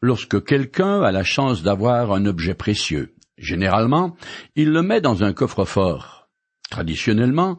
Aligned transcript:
lorsque 0.00 0.44
quelqu'un 0.44 1.02
a 1.02 1.12
la 1.12 1.24
chance 1.24 1.62
d'avoir 1.62 2.12
un 2.12 2.26
objet 2.26 2.54
précieux. 2.54 3.14
Généralement, 3.38 4.16
il 4.54 4.70
le 4.70 4.82
met 4.82 5.00
dans 5.00 5.24
un 5.24 5.32
coffre-fort. 5.32 6.28
Traditionnellement, 6.70 7.58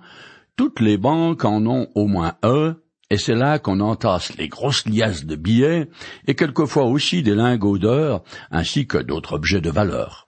toutes 0.55 0.79
les 0.79 0.97
banques 0.97 1.45
en 1.45 1.65
ont 1.65 1.87
au 1.93 2.07
moins 2.07 2.35
un, 2.41 2.77
et 3.09 3.17
c'est 3.17 3.35
là 3.35 3.59
qu'on 3.59 3.79
entasse 3.79 4.35
les 4.37 4.49
grosses 4.49 4.85
liasses 4.85 5.25
de 5.25 5.35
billets 5.35 5.87
et 6.25 6.35
quelquefois 6.35 6.85
aussi 6.85 7.23
des 7.23 7.35
lingots 7.35 7.77
d'or, 7.77 8.23
ainsi 8.51 8.87
que 8.87 8.97
d'autres 8.97 9.33
objets 9.33 9.61
de 9.61 9.69
valeur. 9.69 10.27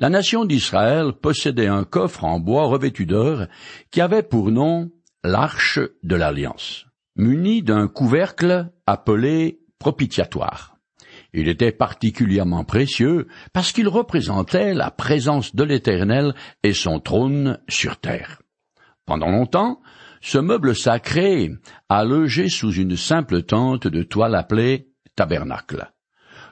La 0.00 0.10
nation 0.10 0.44
d'Israël 0.44 1.12
possédait 1.12 1.68
un 1.68 1.84
coffre 1.84 2.24
en 2.24 2.40
bois 2.40 2.66
revêtu 2.66 3.06
d'or 3.06 3.46
qui 3.90 4.00
avait 4.00 4.22
pour 4.22 4.50
nom 4.50 4.90
l'arche 5.22 5.78
de 6.02 6.16
l'alliance, 6.16 6.86
muni 7.16 7.62
d'un 7.62 7.88
couvercle 7.88 8.70
appelé 8.86 9.60
propitiatoire. 9.78 10.76
Il 11.34 11.48
était 11.48 11.72
particulièrement 11.72 12.64
précieux 12.64 13.26
parce 13.52 13.72
qu'il 13.72 13.88
représentait 13.88 14.74
la 14.74 14.90
présence 14.90 15.54
de 15.54 15.64
l'Éternel 15.64 16.34
et 16.62 16.74
son 16.74 17.00
trône 17.00 17.58
sur 17.68 17.98
terre. 17.98 18.42
Pendant 19.06 19.30
longtemps, 19.30 19.80
ce 20.20 20.38
meuble 20.38 20.76
sacré 20.76 21.50
a 21.88 22.04
logé 22.04 22.48
sous 22.48 22.72
une 22.72 22.96
simple 22.96 23.42
tente 23.42 23.86
de 23.86 24.02
toile 24.02 24.34
appelée 24.34 24.90
tabernacle. 25.16 25.90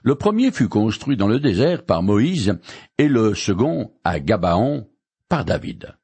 Le 0.02 0.14
premier 0.14 0.50
fut 0.50 0.68
construit 0.68 1.16
dans 1.16 1.28
le 1.28 1.40
désert 1.40 1.84
par 1.84 2.02
Moïse 2.02 2.58
et 2.96 3.08
le 3.08 3.34
second 3.34 3.92
à 4.02 4.18
Gabaon 4.18 4.88
par 5.28 5.44
David. 5.44 5.94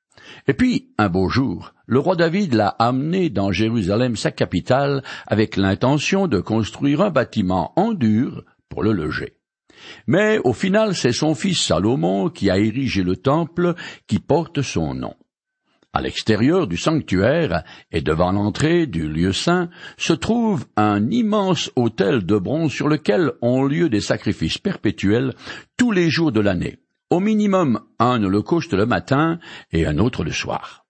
Et 0.49 0.55
puis, 0.55 0.93
un 0.99 1.09
beau 1.09 1.29
jour, 1.29 1.73
le 1.87 1.99
roi 1.99 2.15
David 2.15 2.55
l'a 2.55 2.69
amené 2.69 3.31
dans 3.31 3.53
Jérusalem, 3.53 4.17
sa 4.17 4.31
capitale, 4.31 5.03
avec 5.27 5.57
l'intention 5.57 6.27
de 6.27 6.41
construire 6.41 7.01
un 7.01 7.11
bâtiment 7.11 7.73
en 7.77 7.93
dur 7.93 8.45
le 8.83 8.93
loger. 8.93 9.35
Mais 10.07 10.39
au 10.45 10.53
final, 10.53 10.95
c'est 10.95 11.13
son 11.13 11.35
fils 11.35 11.61
Salomon 11.61 12.31
qui 12.31 12.51
a 12.51 12.59
érigé 12.59 13.03
le 13.03 13.17
temple 13.17 13.75
qui 14.07 14.19
porte 14.19 14.63
son 14.63 14.95
nom. 14.95 15.15
À 15.93 16.03
l'extérieur 16.03 16.67
du 16.67 16.77
sanctuaire 16.77 17.65
et 17.91 18.03
devant 18.03 18.31
l'entrée 18.31 18.87
du 18.87 19.09
lieu 19.09 19.33
saint 19.33 19.71
se 19.97 20.13
trouve 20.13 20.67
un 20.77 21.11
immense 21.11 21.71
autel 21.75 22.27
de 22.27 22.37
bronze 22.37 22.73
sur 22.73 22.89
lequel 22.89 23.33
ont 23.41 23.65
lieu 23.65 23.89
des 23.89 24.03
sacrifices 24.03 24.59
perpétuels 24.59 25.35
tous 25.79 25.93
les 25.93 26.11
jours 26.11 26.33
de 26.33 26.41
l'année. 26.41 26.81
Au 27.09 27.21
minimum 27.21 27.81
un 27.99 28.23
holocauste 28.23 28.75
le 28.75 28.85
matin 28.85 29.39
et 29.73 29.87
un 29.87 29.99
autre 29.99 30.23
le 30.23 30.33
soir. 30.33 30.86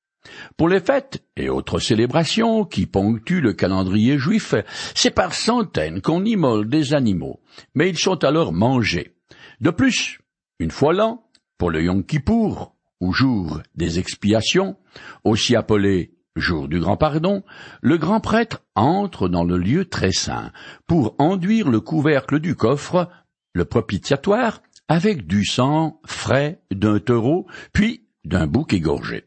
Pour 0.56 0.68
les 0.68 0.80
fêtes 0.80 1.22
et 1.36 1.48
autres 1.48 1.78
célébrations 1.78 2.64
qui 2.64 2.86
ponctuent 2.86 3.40
le 3.40 3.52
calendrier 3.52 4.18
juif, 4.18 4.54
c'est 4.94 5.10
par 5.10 5.34
centaines 5.34 6.00
qu'on 6.00 6.24
immole 6.24 6.68
des 6.68 6.94
animaux, 6.94 7.40
mais 7.74 7.88
ils 7.88 7.98
sont 7.98 8.24
alors 8.24 8.52
mangés. 8.52 9.14
De 9.60 9.70
plus, 9.70 10.20
une 10.58 10.70
fois 10.70 10.92
l'an, 10.92 11.24
pour 11.58 11.70
le 11.70 11.82
Yom 11.82 12.04
Kippour, 12.04 12.74
ou 13.00 13.12
jour 13.12 13.60
des 13.74 13.98
expiations, 13.98 14.76
aussi 15.24 15.54
appelé 15.54 16.12
jour 16.36 16.68
du 16.68 16.80
grand 16.80 16.96
pardon, 16.96 17.42
le 17.80 17.96
grand 17.96 18.20
prêtre 18.20 18.62
entre 18.74 19.28
dans 19.28 19.44
le 19.44 19.56
lieu 19.56 19.86
très 19.86 20.12
saint 20.12 20.52
pour 20.86 21.14
enduire 21.18 21.70
le 21.70 21.80
couvercle 21.80 22.40
du 22.40 22.54
coffre, 22.54 23.08
le 23.54 23.64
propitiatoire, 23.64 24.62
avec 24.88 25.26
du 25.26 25.44
sang 25.44 26.00
frais 26.04 26.60
d'un 26.70 26.98
taureau, 26.98 27.46
puis 27.72 28.06
d'un 28.24 28.46
bouc 28.46 28.72
égorgé. 28.72 29.24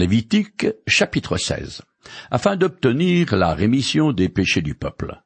Lévitique 0.00 0.66
chapitre 0.86 1.36
16. 1.36 1.82
Afin 2.30 2.56
d'obtenir 2.56 3.36
la 3.36 3.52
rémission 3.52 4.12
des 4.12 4.30
péchés 4.30 4.62
du 4.62 4.74
peuple. 4.74 5.20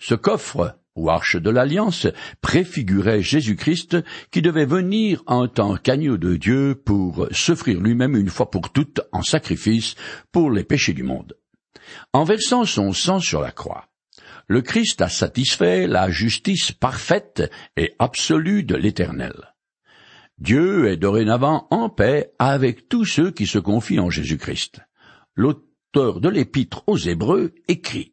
Ce 0.00 0.16
coffre 0.16 0.80
ou 0.96 1.10
arche 1.10 1.36
de 1.36 1.48
l'alliance, 1.48 2.08
préfigurait 2.40 3.22
Jésus-Christ 3.22 3.98
qui 4.32 4.42
devait 4.42 4.66
venir 4.66 5.22
en 5.26 5.46
tant 5.46 5.76
qu'agneau 5.76 6.16
de 6.16 6.34
Dieu 6.34 6.74
pour 6.74 7.28
s'offrir 7.30 7.80
lui-même 7.80 8.16
une 8.16 8.28
fois 8.28 8.50
pour 8.50 8.72
toutes 8.72 9.00
en 9.12 9.22
sacrifice 9.22 9.94
pour 10.32 10.50
les 10.50 10.64
péchés 10.64 10.92
du 10.92 11.04
monde. 11.04 11.36
En 12.12 12.24
versant 12.24 12.64
son 12.64 12.92
sang 12.92 13.20
sur 13.20 13.40
la 13.40 13.52
croix, 13.52 13.86
le 14.48 14.60
Christ 14.60 15.02
a 15.02 15.08
satisfait 15.08 15.86
la 15.86 16.10
justice 16.10 16.72
parfaite 16.72 17.48
et 17.76 17.94
absolue 18.00 18.64
de 18.64 18.74
l'Éternel. 18.74 19.55
Dieu 20.38 20.88
est 20.88 20.96
dorénavant 20.96 21.66
en 21.70 21.88
paix 21.88 22.32
avec 22.38 22.88
tous 22.88 23.04
ceux 23.04 23.30
qui 23.30 23.46
se 23.46 23.58
confient 23.58 24.00
en 24.00 24.10
Jésus-Christ. 24.10 24.80
L'auteur 25.34 26.20
de 26.20 26.28
l'épître 26.28 26.84
aux 26.86 26.98
Hébreux 26.98 27.54
écrit 27.68 28.12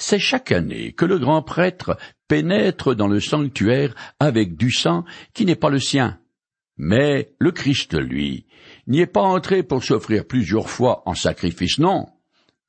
c'est 0.00 0.18
chaque 0.18 0.50
année 0.50 0.92
que 0.92 1.04
le 1.04 1.18
grand 1.18 1.42
prêtre 1.42 1.98
pénètre 2.26 2.96
dans 2.96 3.06
le 3.06 3.20
sanctuaire 3.20 3.94
avec 4.18 4.56
du 4.56 4.70
sang 4.70 5.04
qui 5.34 5.44
n'est 5.44 5.56
pas 5.56 5.68
le 5.68 5.78
sien. 5.78 6.18
Mais 6.78 7.34
le 7.38 7.52
Christ, 7.52 7.92
lui, 7.92 8.46
n'y 8.86 9.00
est 9.00 9.06
pas 9.06 9.20
entré 9.20 9.62
pour 9.62 9.84
s'offrir 9.84 10.26
plusieurs 10.26 10.70
fois 10.70 11.02
en 11.04 11.14
sacrifice, 11.14 11.78
non. 11.78 12.06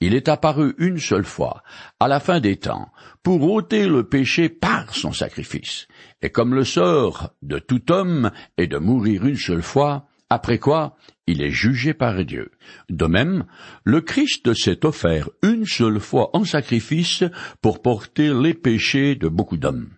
Il 0.01 0.15
est 0.15 0.29
apparu 0.29 0.73
une 0.79 0.97
seule 0.97 1.25
fois, 1.25 1.61
à 1.99 2.07
la 2.07 2.19
fin 2.19 2.39
des 2.39 2.57
temps, 2.57 2.91
pour 3.21 3.49
ôter 3.51 3.87
le 3.87 4.09
péché 4.09 4.49
par 4.49 4.95
son 4.95 5.11
sacrifice. 5.11 5.87
Et 6.23 6.31
comme 6.31 6.55
le 6.55 6.63
sort 6.63 7.29
de 7.43 7.59
tout 7.59 7.91
homme 7.91 8.31
est 8.57 8.65
de 8.65 8.79
mourir 8.79 9.25
une 9.25 9.37
seule 9.37 9.61
fois, 9.61 10.07
après 10.31 10.57
quoi 10.57 10.95
il 11.27 11.43
est 11.43 11.51
jugé 11.51 11.93
par 11.93 12.25
Dieu. 12.25 12.51
De 12.89 13.05
même, 13.05 13.45
le 13.83 14.01
Christ 14.01 14.53
s'est 14.55 14.85
offert 14.85 15.29
une 15.43 15.65
seule 15.65 15.99
fois 15.99 16.31
en 16.35 16.45
sacrifice 16.45 17.23
pour 17.61 17.81
porter 17.83 18.33
les 18.33 18.55
péchés 18.55 19.15
de 19.15 19.27
beaucoup 19.27 19.57
d'hommes. 19.57 19.91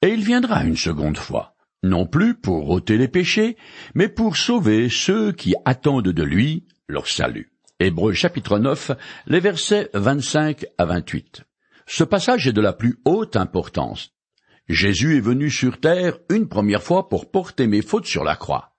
Et 0.00 0.08
il 0.08 0.24
viendra 0.24 0.64
une 0.64 0.76
seconde 0.76 1.18
fois, 1.18 1.54
non 1.82 2.06
plus 2.06 2.34
pour 2.34 2.70
ôter 2.70 2.96
les 2.96 3.08
péchés, 3.08 3.56
mais 3.94 4.08
pour 4.08 4.36
sauver 4.36 4.88
ceux 4.88 5.32
qui 5.32 5.54
attendent 5.66 6.08
de 6.08 6.22
lui 6.22 6.66
leur 6.88 7.06
salut. 7.06 7.51
Hébreux 7.82 8.12
chapitre 8.12 8.60
9, 8.60 8.92
les 9.26 9.40
versets 9.40 9.90
25 9.92 10.66
à 10.78 10.84
28. 10.84 11.42
Ce 11.86 12.04
passage 12.04 12.46
est 12.46 12.52
de 12.52 12.60
la 12.60 12.72
plus 12.72 13.00
haute 13.04 13.34
importance. 13.34 14.12
Jésus 14.68 15.16
est 15.16 15.20
venu 15.20 15.50
sur 15.50 15.80
terre 15.80 16.18
une 16.30 16.46
première 16.46 16.84
fois 16.84 17.08
pour 17.08 17.32
porter 17.32 17.66
mes 17.66 17.82
fautes 17.82 18.06
sur 18.06 18.22
la 18.22 18.36
croix 18.36 18.76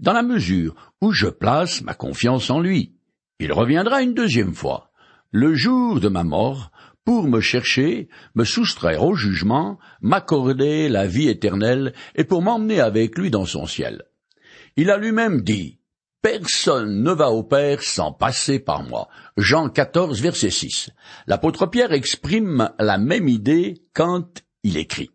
dans 0.00 0.14
la 0.14 0.22
mesure 0.22 0.74
où 1.02 1.12
je 1.12 1.26
place 1.26 1.82
ma 1.82 1.92
confiance 1.92 2.48
en 2.48 2.60
lui. 2.60 2.96
Il 3.38 3.52
reviendra 3.52 4.02
une 4.02 4.14
deuxième 4.14 4.54
fois, 4.54 4.92
le 5.30 5.54
jour 5.54 6.00
de 6.00 6.08
ma 6.08 6.24
mort, 6.24 6.72
pour 7.04 7.28
me 7.28 7.40
chercher, 7.40 8.08
me 8.34 8.44
soustraire 8.44 9.04
au 9.04 9.14
jugement, 9.14 9.78
m'accorder 10.00 10.88
la 10.88 11.06
vie 11.06 11.28
éternelle 11.28 11.92
et 12.14 12.24
pour 12.24 12.40
m'emmener 12.40 12.80
avec 12.80 13.18
lui 13.18 13.30
dans 13.30 13.44
son 13.44 13.66
ciel. 13.66 14.04
Il 14.76 14.90
a 14.90 14.96
lui-même 14.96 15.42
dit, 15.42 15.77
Personne 16.20 17.04
ne 17.04 17.12
va 17.12 17.30
au 17.30 17.44
Père 17.44 17.80
sans 17.82 18.12
passer 18.12 18.58
par 18.58 18.82
moi. 18.82 19.08
Jean 19.36 19.68
14, 19.68 20.20
verset 20.20 20.50
6. 20.50 20.90
L'apôtre 21.28 21.66
Pierre 21.66 21.92
exprime 21.92 22.70
la 22.80 22.98
même 22.98 23.28
idée 23.28 23.84
quand 23.94 24.42
il 24.64 24.78
écrit. 24.78 25.10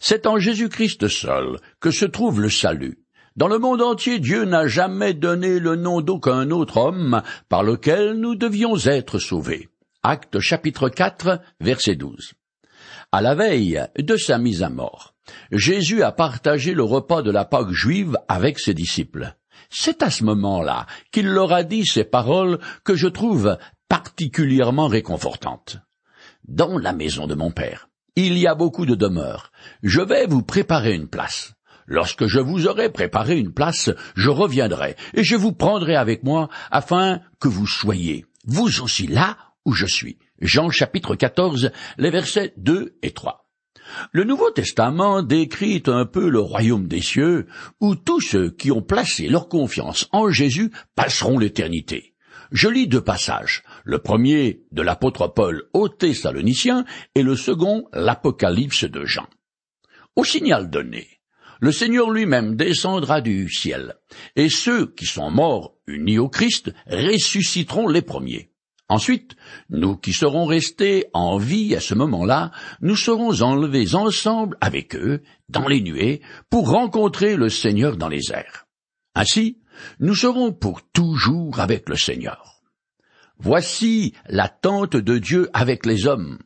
C'est 0.00 0.26
en 0.26 0.38
Jésus-Christ 0.38 1.08
seul 1.08 1.58
que 1.80 1.90
se 1.90 2.04
trouve 2.04 2.42
le 2.42 2.50
salut. 2.50 2.98
Dans 3.36 3.48
le 3.48 3.58
monde 3.58 3.80
entier, 3.80 4.18
Dieu 4.18 4.44
n'a 4.44 4.66
jamais 4.66 5.14
donné 5.14 5.58
le 5.58 5.76
nom 5.76 6.02
d'aucun 6.02 6.50
autre 6.50 6.76
homme 6.76 7.22
par 7.48 7.62
lequel 7.62 8.14
nous 8.14 8.34
devions 8.34 8.76
être 8.76 9.18
sauvés. 9.18 9.68
Acte 10.02 10.40
chapitre 10.40 10.90
4, 10.90 11.40
verset 11.60 11.94
12. 11.94 12.34
À 13.12 13.22
la 13.22 13.34
veille 13.34 13.82
de 13.96 14.16
sa 14.18 14.36
mise 14.36 14.62
à 14.62 14.68
mort, 14.68 15.14
Jésus 15.52 16.02
a 16.02 16.12
partagé 16.12 16.74
le 16.74 16.82
repas 16.82 17.22
de 17.22 17.30
la 17.30 17.46
Pâque 17.46 17.70
juive 17.70 18.18
avec 18.28 18.58
ses 18.58 18.74
disciples. 18.74 19.37
C'est 19.70 20.02
à 20.02 20.10
ce 20.10 20.24
moment-là 20.24 20.86
qu'il 21.12 21.26
leur 21.26 21.52
a 21.52 21.62
dit 21.62 21.86
ces 21.86 22.04
paroles 22.04 22.58
que 22.84 22.94
je 22.94 23.08
trouve 23.08 23.58
particulièrement 23.88 24.88
réconfortantes. 24.88 25.78
Dans 26.46 26.78
la 26.78 26.92
maison 26.92 27.26
de 27.26 27.34
mon 27.34 27.50
Père, 27.50 27.88
il 28.16 28.38
y 28.38 28.46
a 28.46 28.54
beaucoup 28.54 28.86
de 28.86 28.94
demeures. 28.94 29.52
Je 29.82 30.00
vais 30.00 30.26
vous 30.26 30.42
préparer 30.42 30.94
une 30.94 31.08
place. 31.08 31.54
Lorsque 31.86 32.26
je 32.26 32.38
vous 32.38 32.66
aurai 32.66 32.90
préparé 32.90 33.38
une 33.38 33.52
place, 33.52 33.90
je 34.14 34.28
reviendrai, 34.28 34.96
et 35.14 35.24
je 35.24 35.36
vous 35.36 35.52
prendrai 35.52 35.96
avec 35.96 36.22
moi, 36.22 36.48
afin 36.70 37.20
que 37.40 37.48
vous 37.48 37.66
soyez, 37.66 38.26
vous 38.44 38.82
aussi 38.82 39.06
là 39.06 39.38
où 39.64 39.72
je 39.72 39.86
suis. 39.86 40.18
Jean 40.40 40.70
chapitre 40.70 41.14
14, 41.14 41.70
les 41.96 42.10
versets 42.10 42.52
2 42.58 42.98
et 43.02 43.12
3. 43.12 43.47
Le 44.12 44.24
Nouveau 44.24 44.50
Testament 44.50 45.22
décrit 45.22 45.82
un 45.86 46.04
peu 46.04 46.28
le 46.28 46.40
royaume 46.40 46.88
des 46.88 47.02
cieux, 47.02 47.46
où 47.80 47.94
tous 47.94 48.20
ceux 48.20 48.50
qui 48.50 48.70
ont 48.70 48.82
placé 48.82 49.28
leur 49.28 49.48
confiance 49.48 50.08
en 50.12 50.30
Jésus 50.30 50.70
passeront 50.94 51.38
l'éternité. 51.38 52.14
Je 52.50 52.68
lis 52.68 52.88
deux 52.88 53.02
passages, 53.02 53.62
le 53.84 53.98
premier 53.98 54.62
de 54.72 54.82
l'apôtre 54.82 55.28
Paul 55.28 55.64
aux 55.74 55.88
Thessaloniciens 55.88 56.84
et 57.14 57.22
le 57.22 57.36
second 57.36 57.84
l'Apocalypse 57.92 58.84
de 58.84 59.04
Jean. 59.04 59.26
Au 60.16 60.24
signal 60.24 60.70
donné, 60.70 61.06
le 61.60 61.72
Seigneur 61.72 62.10
lui-même 62.10 62.56
descendra 62.56 63.20
du 63.20 63.50
ciel, 63.50 63.96
et 64.36 64.48
ceux 64.48 64.86
qui 64.86 65.06
sont 65.06 65.30
morts 65.30 65.76
unis 65.86 66.18
au 66.18 66.28
Christ 66.28 66.72
ressusciteront 66.86 67.88
les 67.88 68.02
premiers. 68.02 68.47
Ensuite, 68.88 69.36
nous 69.68 69.96
qui 69.96 70.14
serons 70.14 70.46
restés 70.46 71.06
en 71.12 71.36
vie 71.36 71.74
à 71.76 71.80
ce 71.80 71.94
moment-là, 71.94 72.52
nous 72.80 72.96
serons 72.96 73.42
enlevés 73.42 73.94
ensemble 73.94 74.56
avec 74.62 74.96
eux 74.96 75.22
dans 75.50 75.68
les 75.68 75.82
nuées 75.82 76.22
pour 76.48 76.70
rencontrer 76.70 77.36
le 77.36 77.50
Seigneur 77.50 77.98
dans 77.98 78.08
les 78.08 78.32
airs. 78.32 78.66
Ainsi, 79.14 79.58
nous 80.00 80.14
serons 80.14 80.52
pour 80.52 80.82
toujours 80.90 81.60
avec 81.60 81.88
le 81.88 81.96
Seigneur. 81.96 82.62
Voici 83.38 84.14
l'attente 84.26 84.96
de 84.96 85.18
Dieu 85.18 85.50
avec 85.52 85.84
les 85.84 86.06
hommes. 86.06 86.38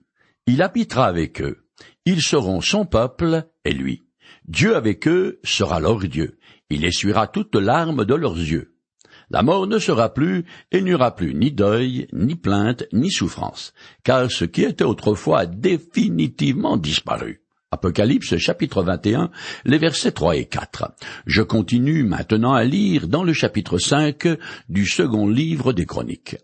Il 0.47 0.63
habitera 0.63 1.07
avec 1.07 1.41
eux. 1.41 1.65
Ils 2.05 2.23
seront 2.23 2.61
son 2.61 2.85
peuple 2.85 3.49
et 3.65 3.73
lui. 3.73 4.03
Dieu 4.47 4.75
avec 4.75 5.07
eux 5.07 5.39
sera 5.45 5.79
leur 5.79 6.01
Dieu. 6.01 6.39
Il 6.71 6.85
essuiera 6.85 7.29
toutes 7.29 7.55
larmes 7.55 8.05
de 8.05 8.15
leurs 8.15 8.37
yeux. 8.37 8.72
La 9.33 9.43
mort 9.43 9.67
ne 9.67 9.79
sera 9.79 10.13
plus, 10.13 10.45
et 10.73 10.83
n'y 10.83 10.93
aura 10.93 11.17
plus 11.17 11.35
ni 11.35 11.51
deuil, 11.51 12.07
ni 12.13 12.35
plainte, 12.35 12.85
ni 12.93 13.11
souffrance, 13.11 13.73
car 14.05 14.31
ce 14.31 14.45
qui 14.45 14.63
était 14.63 14.85
autrefois 14.85 15.41
a 15.41 15.47
définitivement 15.47 16.77
disparu. 16.77 17.41
Apocalypse 17.71 18.37
chapitre 18.37 18.83
21, 18.83 19.31
les 19.65 19.79
versets 19.79 20.13
3 20.13 20.37
et 20.37 20.45
4. 20.45 20.93
Je 21.25 21.41
continue 21.41 22.05
maintenant 22.05 22.53
à 22.53 22.63
lire 22.65 23.09
dans 23.09 23.25
le 23.25 23.33
chapitre 23.33 23.79
5 23.79 24.29
du 24.69 24.85
second 24.85 25.27
livre 25.27 25.73
des 25.73 25.87
Chroniques. 25.87 26.37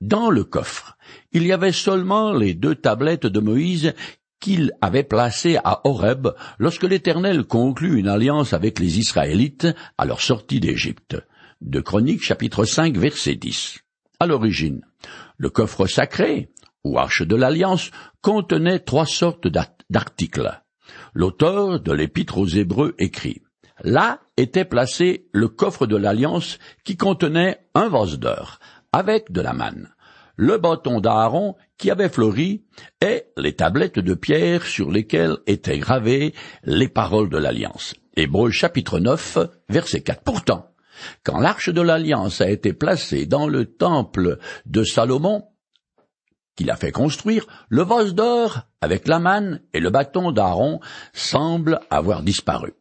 Dans 0.00 0.30
le 0.30 0.44
coffre, 0.44 0.96
il 1.32 1.46
y 1.46 1.52
avait 1.52 1.72
seulement 1.72 2.32
les 2.32 2.54
deux 2.54 2.74
tablettes 2.74 3.26
de 3.26 3.40
Moïse 3.40 3.92
qu'il 4.40 4.72
avait 4.80 5.02
placées 5.02 5.58
à 5.62 5.82
Horeb 5.84 6.28
lorsque 6.58 6.84
l'Éternel 6.84 7.44
conclut 7.44 7.98
une 7.98 8.08
alliance 8.08 8.54
avec 8.54 8.78
les 8.78 8.98
Israélites 8.98 9.68
à 9.98 10.06
leur 10.06 10.22
sortie 10.22 10.60
d'Égypte 10.60 11.18
de 11.60 11.80
Chroniques 11.80 12.22
chapitre 12.22 12.64
5 12.64 12.96
verset 12.96 13.34
10. 13.34 13.78
À 14.18 14.26
l'origine, 14.26 14.82
le 15.36 15.50
coffre 15.50 15.86
sacré, 15.86 16.50
ou 16.84 16.98
arche 16.98 17.22
de 17.22 17.36
l'Alliance, 17.36 17.90
contenait 18.22 18.78
trois 18.78 19.06
sortes 19.06 19.48
d'articles. 19.90 20.60
L'auteur 21.14 21.80
de 21.80 21.92
l'Épître 21.92 22.38
aux 22.38 22.46
Hébreux 22.46 22.94
écrit 22.98 23.42
Là 23.82 24.20
était 24.36 24.64
placé 24.64 25.28
le 25.32 25.48
coffre 25.48 25.86
de 25.86 25.96
l'Alliance 25.96 26.58
qui 26.84 26.96
contenait 26.96 27.58
un 27.74 27.88
vase 27.88 28.18
d'or, 28.18 28.58
avec 28.92 29.30
de 29.32 29.40
la 29.40 29.52
manne, 29.52 29.88
le 30.36 30.58
bâton 30.58 31.00
d'Aaron 31.00 31.56
qui 31.78 31.90
avait 31.90 32.08
fleuri, 32.08 32.64
et 33.02 33.24
les 33.36 33.54
tablettes 33.54 33.98
de 33.98 34.14
pierre 34.14 34.64
sur 34.64 34.90
lesquelles 34.90 35.38
étaient 35.46 35.78
gravées 35.78 36.34
les 36.64 36.88
paroles 36.88 37.30
de 37.30 37.38
l'Alliance. 37.38 37.94
Hébreux 38.16 38.50
chapitre 38.50 38.98
9, 38.98 39.38
verset 39.68 40.02
4. 40.02 40.22
Pourtant, 40.22 40.70
quand 41.24 41.38
l'arche 41.38 41.70
de 41.70 41.80
l'alliance 41.80 42.40
a 42.40 42.50
été 42.50 42.72
placée 42.72 43.26
dans 43.26 43.48
le 43.48 43.66
temple 43.66 44.38
de 44.66 44.84
Salomon, 44.84 45.44
qu'il 46.56 46.70
a 46.70 46.76
fait 46.76 46.92
construire, 46.92 47.46
le 47.68 47.82
vase 47.82 48.14
d'or, 48.14 48.62
avec 48.80 49.08
la 49.08 49.18
manne 49.18 49.62
et 49.72 49.80
le 49.80 49.90
bâton 49.90 50.32
d'Aaron, 50.32 50.80
semble 51.12 51.80
avoir 51.90 52.22
disparu. 52.22 52.74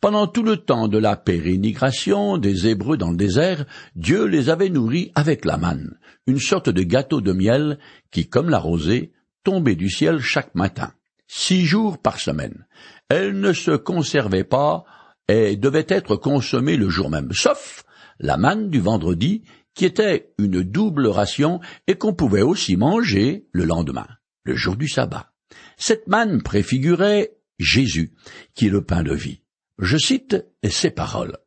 Pendant 0.00 0.26
tout 0.26 0.42
le 0.42 0.56
temps 0.56 0.88
de 0.88 0.98
la 0.98 1.16
pérénigration 1.16 2.38
des 2.38 2.68
Hébreux 2.68 2.96
dans 2.96 3.10
le 3.10 3.16
désert, 3.16 3.64
Dieu 3.96 4.24
les 4.24 4.48
avait 4.48 4.70
nourris 4.70 5.10
avec 5.14 5.44
la 5.44 5.56
manne, 5.56 5.98
une 6.26 6.38
sorte 6.38 6.70
de 6.70 6.82
gâteau 6.82 7.20
de 7.20 7.32
miel 7.32 7.78
qui, 8.10 8.28
comme 8.28 8.48
la 8.48 8.58
rosée, 8.58 9.12
tombait 9.44 9.76
du 9.76 9.90
ciel 9.90 10.20
chaque 10.20 10.54
matin, 10.54 10.92
six 11.26 11.64
jours 11.64 11.98
par 11.98 12.20
semaine. 12.20 12.66
Elle 13.08 13.40
ne 13.40 13.52
se 13.52 13.72
conservait 13.72 14.44
pas 14.44 14.84
et 15.28 15.56
devait 15.56 15.86
être 15.88 16.16
consommée 16.16 16.76
le 16.76 16.88
jour 16.88 17.10
même, 17.10 17.32
sauf 17.32 17.84
la 18.18 18.36
manne 18.36 18.70
du 18.70 18.80
vendredi, 18.80 19.44
qui 19.74 19.84
était 19.84 20.32
une 20.38 20.62
double 20.62 21.06
ration 21.06 21.60
et 21.86 21.94
qu'on 21.94 22.14
pouvait 22.14 22.42
aussi 22.42 22.76
manger 22.76 23.46
le 23.52 23.64
lendemain, 23.64 24.08
le 24.42 24.56
jour 24.56 24.76
du 24.76 24.88
sabbat. 24.88 25.32
Cette 25.76 26.08
manne 26.08 26.42
préfigurait 26.42 27.36
Jésus, 27.58 28.12
qui 28.54 28.66
est 28.66 28.70
le 28.70 28.84
pain 28.84 29.02
de 29.02 29.14
vie. 29.14 29.42
Je 29.78 29.96
cite 29.96 30.44
ces 30.68 30.90
paroles. 30.90 31.38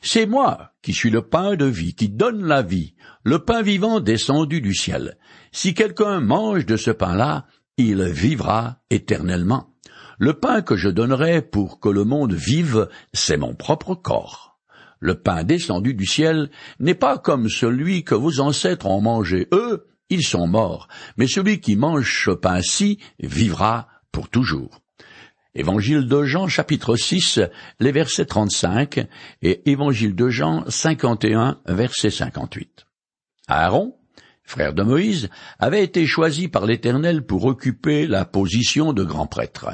C'est 0.00 0.26
moi 0.26 0.74
qui 0.82 0.92
suis 0.92 1.10
le 1.10 1.22
pain 1.22 1.56
de 1.56 1.64
vie, 1.64 1.94
qui 1.94 2.08
donne 2.08 2.44
la 2.44 2.62
vie, 2.62 2.94
le 3.24 3.40
pain 3.40 3.62
vivant 3.62 4.00
descendu 4.00 4.60
du 4.60 4.74
ciel. 4.74 5.18
Si 5.50 5.74
quelqu'un 5.74 6.20
mange 6.20 6.66
de 6.66 6.76
ce 6.76 6.90
pain-là, 6.90 7.46
il 7.76 8.02
vivra 8.04 8.80
éternellement. 8.90 9.71
Le 10.18 10.34
pain 10.34 10.62
que 10.62 10.76
je 10.76 10.88
donnerai 10.88 11.42
pour 11.42 11.80
que 11.80 11.88
le 11.88 12.04
monde 12.04 12.32
vive, 12.32 12.88
c'est 13.12 13.36
mon 13.36 13.54
propre 13.54 13.94
corps. 13.94 14.58
Le 15.00 15.16
pain 15.16 15.42
descendu 15.42 15.94
du 15.94 16.06
ciel 16.06 16.50
n'est 16.78 16.94
pas 16.94 17.18
comme 17.18 17.48
celui 17.48 18.04
que 18.04 18.14
vos 18.14 18.40
ancêtres 18.40 18.86
ont 18.86 19.00
mangé. 19.00 19.48
Eux, 19.52 19.88
ils 20.10 20.22
sont 20.22 20.46
morts. 20.46 20.88
Mais 21.16 21.26
celui 21.26 21.60
qui 21.60 21.74
mange 21.74 22.24
ce 22.24 22.30
pain-ci 22.30 22.98
vivra 23.18 23.88
pour 24.12 24.28
toujours. 24.28 24.80
Évangile 25.54 26.06
de 26.06 26.22
Jean 26.24 26.48
chapitre 26.48 26.96
6, 26.96 27.40
les 27.80 27.92
versets 27.92 28.26
35 28.26 29.06
et 29.42 29.70
Évangile 29.70 30.14
de 30.14 30.28
Jean 30.28 30.64
51, 30.68 31.60
verset 31.66 32.10
58. 32.10 32.86
Aaron, 33.48 33.94
frère 34.44 34.74
de 34.74 34.82
Moïse, 34.82 35.30
avait 35.58 35.84
été 35.84 36.06
choisi 36.06 36.48
par 36.48 36.66
l'Éternel 36.66 37.22
pour 37.22 37.44
occuper 37.44 38.06
la 38.06 38.24
position 38.24 38.92
de 38.92 39.04
grand 39.04 39.26
prêtre. 39.26 39.70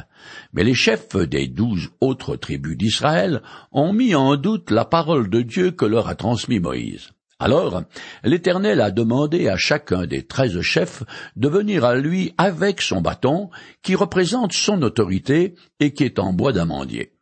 Mais 0.53 0.65
les 0.65 0.75
chefs 0.75 1.17
des 1.17 1.49
douze 1.49 1.91
autres 2.01 2.37
tribus 2.37 2.77
d'Israël 2.77 3.43
ont 3.73 3.93
mis 3.93 4.15
en 4.15 4.37
doute 4.37 4.71
la 4.71 4.85
parole 4.85 5.31
de 5.31 5.43
Dieu 5.43 5.71
que 5.71 5.85
leur 5.85 6.09
a 6.09 6.15
transmis 6.15 6.61
Moïse. 6.61 7.11
Alors, 7.41 7.83
l'Éternel 8.25 8.81
a 8.81 8.91
demandé 8.91 9.49
à 9.49 9.57
chacun 9.57 10.07
des 10.07 10.27
treize 10.27 10.61
chefs 10.61 11.05
de 11.37 11.49
venir 11.49 11.85
à 11.85 11.95
lui 11.95 12.35
avec 12.37 12.81
son 12.81 13.01
bâton, 13.01 13.51
qui 13.83 13.95
représente 13.95 14.53
son 14.53 14.83
autorité 14.83 15.55
et 15.79 15.93
qui 15.93 16.03
est 16.03 16.19
en 16.19 16.33
bois 16.33 16.53
d'amandier. 16.53 17.13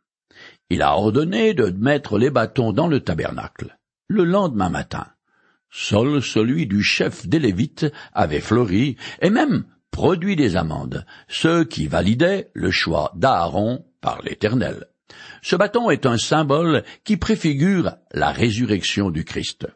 Il 0.71 0.81
a 0.81 0.95
ordonné 0.95 1.53
de 1.53 1.69
mettre 1.69 2.17
les 2.17 2.31
bâtons 2.31 2.73
dans 2.73 2.87
le 2.87 2.99
tabernacle. 2.99 3.77
Le 4.07 4.23
lendemain 4.23 4.69
matin, 4.69 5.05
Seul 5.79 6.23
celui 6.23 6.65
du 6.65 6.81
chef 6.81 7.27
des 7.27 7.37
Lévites 7.37 7.85
avait 8.11 8.39
fleuri, 8.39 8.97
et 9.21 9.29
même 9.29 9.63
produit 9.91 10.35
des 10.35 10.55
amendes, 10.55 11.05
ce 11.27 11.63
qui 11.63 11.85
validait 11.85 12.49
le 12.53 12.71
choix 12.71 13.11
d'Aaron 13.15 13.85
par 14.01 14.23
l'Éternel. 14.23 14.87
Ce 15.43 15.55
bâton 15.55 15.91
est 15.91 16.07
un 16.07 16.17
symbole 16.17 16.83
qui 17.03 17.15
préfigure 17.15 17.91
la 18.11 18.31
résurrection 18.31 19.11
du 19.11 19.23
Christ, 19.23 19.67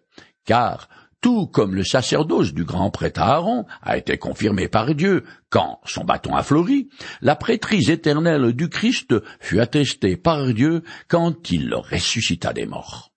car 0.43 0.89
tout 1.21 1.45
comme 1.45 1.75
le 1.75 1.83
sacerdoce 1.83 2.55
du 2.55 2.63
grand 2.63 2.89
prêtre 2.89 3.21
Aaron 3.21 3.67
a 3.83 3.95
été 3.95 4.17
confirmé 4.17 4.67
par 4.67 4.95
Dieu 4.95 5.23
quand 5.51 5.79
son 5.85 6.03
bâton 6.03 6.35
a 6.35 6.41
fleuri, 6.41 6.89
la 7.21 7.35
prêtrise 7.35 7.91
éternelle 7.91 8.53
du 8.53 8.69
Christ 8.69 9.13
fut 9.39 9.59
attestée 9.59 10.17
par 10.17 10.51
Dieu 10.51 10.81
quand 11.07 11.51
il 11.51 11.75
ressuscita 11.75 12.53
des 12.53 12.65
morts 12.65 13.10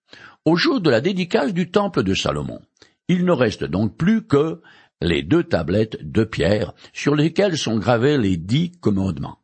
au 0.45 0.55
jour 0.55 0.79
de 0.79 0.89
la 0.89 1.01
dédicace 1.01 1.53
du 1.53 1.71
temple 1.71 2.03
de 2.03 2.13
Salomon. 2.13 2.61
Il 3.07 3.25
ne 3.25 3.31
reste 3.31 3.63
donc 3.63 3.97
plus 3.97 4.25
que 4.25 4.61
les 5.01 5.23
deux 5.23 5.43
tablettes 5.43 5.97
de 6.01 6.23
pierre 6.23 6.73
sur 6.93 7.15
lesquelles 7.15 7.57
sont 7.57 7.77
gravés 7.77 8.17
les 8.17 8.37
dix 8.37 8.71
commandements. 8.79 9.39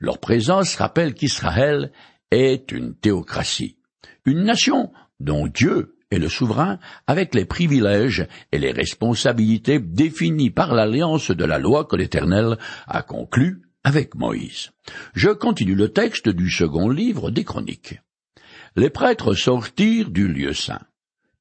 Leur 0.00 0.18
présence 0.18 0.76
rappelle 0.76 1.14
qu'Israël 1.14 1.92
est 2.30 2.72
une 2.72 2.94
théocratie, 2.94 3.78
une 4.26 4.42
nation 4.42 4.92
dont 5.20 5.46
Dieu 5.46 5.96
est 6.10 6.18
le 6.18 6.28
souverain 6.28 6.78
avec 7.06 7.34
les 7.34 7.44
privilèges 7.44 8.26
et 8.52 8.58
les 8.58 8.72
responsabilités 8.72 9.78
définis 9.78 10.50
par 10.50 10.74
l'alliance 10.74 11.30
de 11.30 11.44
la 11.44 11.58
loi 11.58 11.84
que 11.84 11.96
l'Éternel 11.96 12.58
a 12.86 13.02
conclue 13.02 13.62
avec 13.84 14.14
Moïse. 14.14 14.70
Je 15.14 15.30
continue 15.30 15.74
le 15.74 15.92
texte 15.92 16.28
du 16.28 16.50
second 16.50 16.88
livre 16.88 17.30
des 17.30 17.44
Chroniques 17.44 18.00
les 18.76 18.90
prêtres 18.90 19.34
sortirent 19.34 20.10
du 20.10 20.26
lieu 20.26 20.52
saint. 20.52 20.80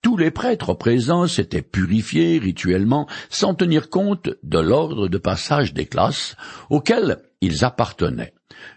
Tous 0.02 0.18
les 0.18 0.32
prêtres 0.32 0.74
présents 0.74 1.28
s'étaient 1.28 1.62
purifiés 1.62 2.38
rituellement 2.38 3.08
sans 3.30 3.56
tenir 3.56 3.90
compte 3.90 4.30
de 4.44 4.60
l'ordre 4.60 5.08
de 5.08 5.18
passage 5.18 5.74
des 5.74 5.86
classes 5.86 6.36
auxquelles 6.70 7.22
ils 7.42 7.64
appartenaient. 7.64 8.34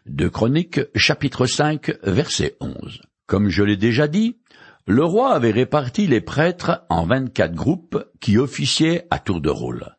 De 0.07 0.29
Chroniques 0.29 0.81
chapitre 0.95 1.47
5 1.47 1.93
verset 2.05 2.57
11. 2.61 3.01
Comme 3.27 3.49
je 3.49 3.65
l'ai 3.65 3.77
déjà 3.77 4.09
dit, 4.09 4.39
le 4.87 5.05
roi 5.05 5.35
avait 5.35 5.51
réparti 5.51 6.07
les 6.07 6.21
prêtres 6.21 6.85
en 6.89 7.05
vingt-quatre 7.05 7.55
groupes 7.55 8.05
qui 8.21 8.39
officiaient 8.39 9.07
à 9.11 9.19
tour 9.19 9.41
de 9.41 9.51
rôle. 9.51 9.97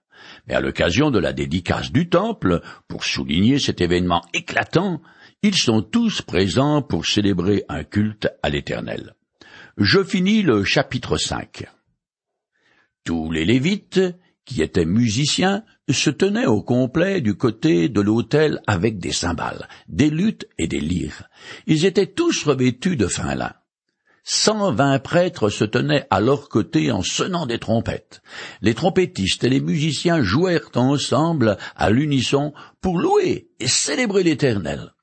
Mais 0.48 0.56
à 0.56 0.62
l'occasion 0.62 1.12
de 1.12 1.20
la 1.20 1.34
dédicace 1.34 1.92
du 1.92 2.10
temple, 2.10 2.62
pour 2.88 3.04
souligner 3.04 3.60
cet 3.60 3.82
événement 3.82 4.24
éclatant, 4.34 5.02
ils 5.44 5.56
sont 5.56 5.82
tous 5.82 6.22
présents 6.22 6.82
pour 6.82 7.06
célébrer 7.06 7.64
un 7.70 7.84
culte 7.84 8.28
à 8.42 8.50
l'Éternel. 8.50 9.14
Je 9.78 10.04
finis 10.04 10.42
le 10.42 10.64
chapitre 10.64 11.18
5. 11.18 11.66
Tous 13.04 13.32
les 13.32 13.46
Lévites, 13.46 14.02
qui 14.46 14.62
étaient 14.62 14.86
musiciens, 14.86 15.64
se 15.90 16.10
tenaient 16.10 16.48
au 16.48 16.64
complet 16.64 17.22
du 17.22 17.36
côté 17.36 17.88
de 17.88 18.02
l'autel 18.02 18.62
avec 18.66 18.98
des 18.98 19.12
cymbales, 19.12 19.68
des 19.88 20.10
luttes 20.10 20.48
et 20.58 20.68
des 20.68 20.80
lyres. 20.80 21.30
Ils 21.68 21.86
étaient 21.86 22.08
tous 22.12 22.44
revêtus 22.44 22.96
de 22.96 23.08
fin 23.08 23.36
lin. 23.36 23.54
Cent 24.24 24.74
vingt 24.74 25.00
prêtres 25.00 25.50
se 25.50 25.64
tenaient 25.64 26.06
à 26.10 26.20
leur 26.20 26.50
côté 26.50 26.92
en 26.92 27.02
sonnant 27.02 27.46
des 27.46 27.60
trompettes. 27.60 28.22
Les 28.62 28.74
trompettistes 28.74 29.44
et 29.44 29.50
les 29.50 29.62
musiciens 29.62 30.22
jouèrent 30.22 30.70
ensemble 30.76 31.58
à 31.76 31.90
l'unisson 31.90 32.54
pour 32.82 32.98
louer 32.98 33.52
et 33.60 33.68
célébrer 33.68 34.24
l'Éternel. 34.24 34.94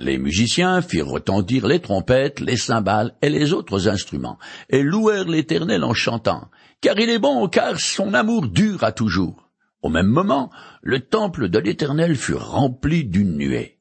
Les 0.00 0.16
musiciens 0.16 0.80
firent 0.80 1.08
retentir 1.08 1.66
les 1.66 1.80
trompettes, 1.80 2.38
les 2.38 2.56
cymbales 2.56 3.14
et 3.20 3.28
les 3.28 3.52
autres 3.52 3.88
instruments, 3.88 4.38
et 4.70 4.82
louèrent 4.82 5.28
l'Éternel 5.28 5.82
en 5.82 5.92
chantant, 5.92 6.48
car 6.80 6.98
il 7.00 7.10
est 7.10 7.18
bon, 7.18 7.48
car 7.48 7.80
son 7.80 8.14
amour 8.14 8.46
dure 8.46 8.84
à 8.84 8.92
toujours. 8.92 9.50
Au 9.82 9.88
même 9.88 10.06
moment, 10.06 10.50
le 10.82 11.00
temple 11.00 11.48
de 11.48 11.58
l'Éternel 11.58 12.14
fut 12.14 12.34
rempli 12.34 13.04
d'une 13.04 13.36
nuée. 13.36 13.78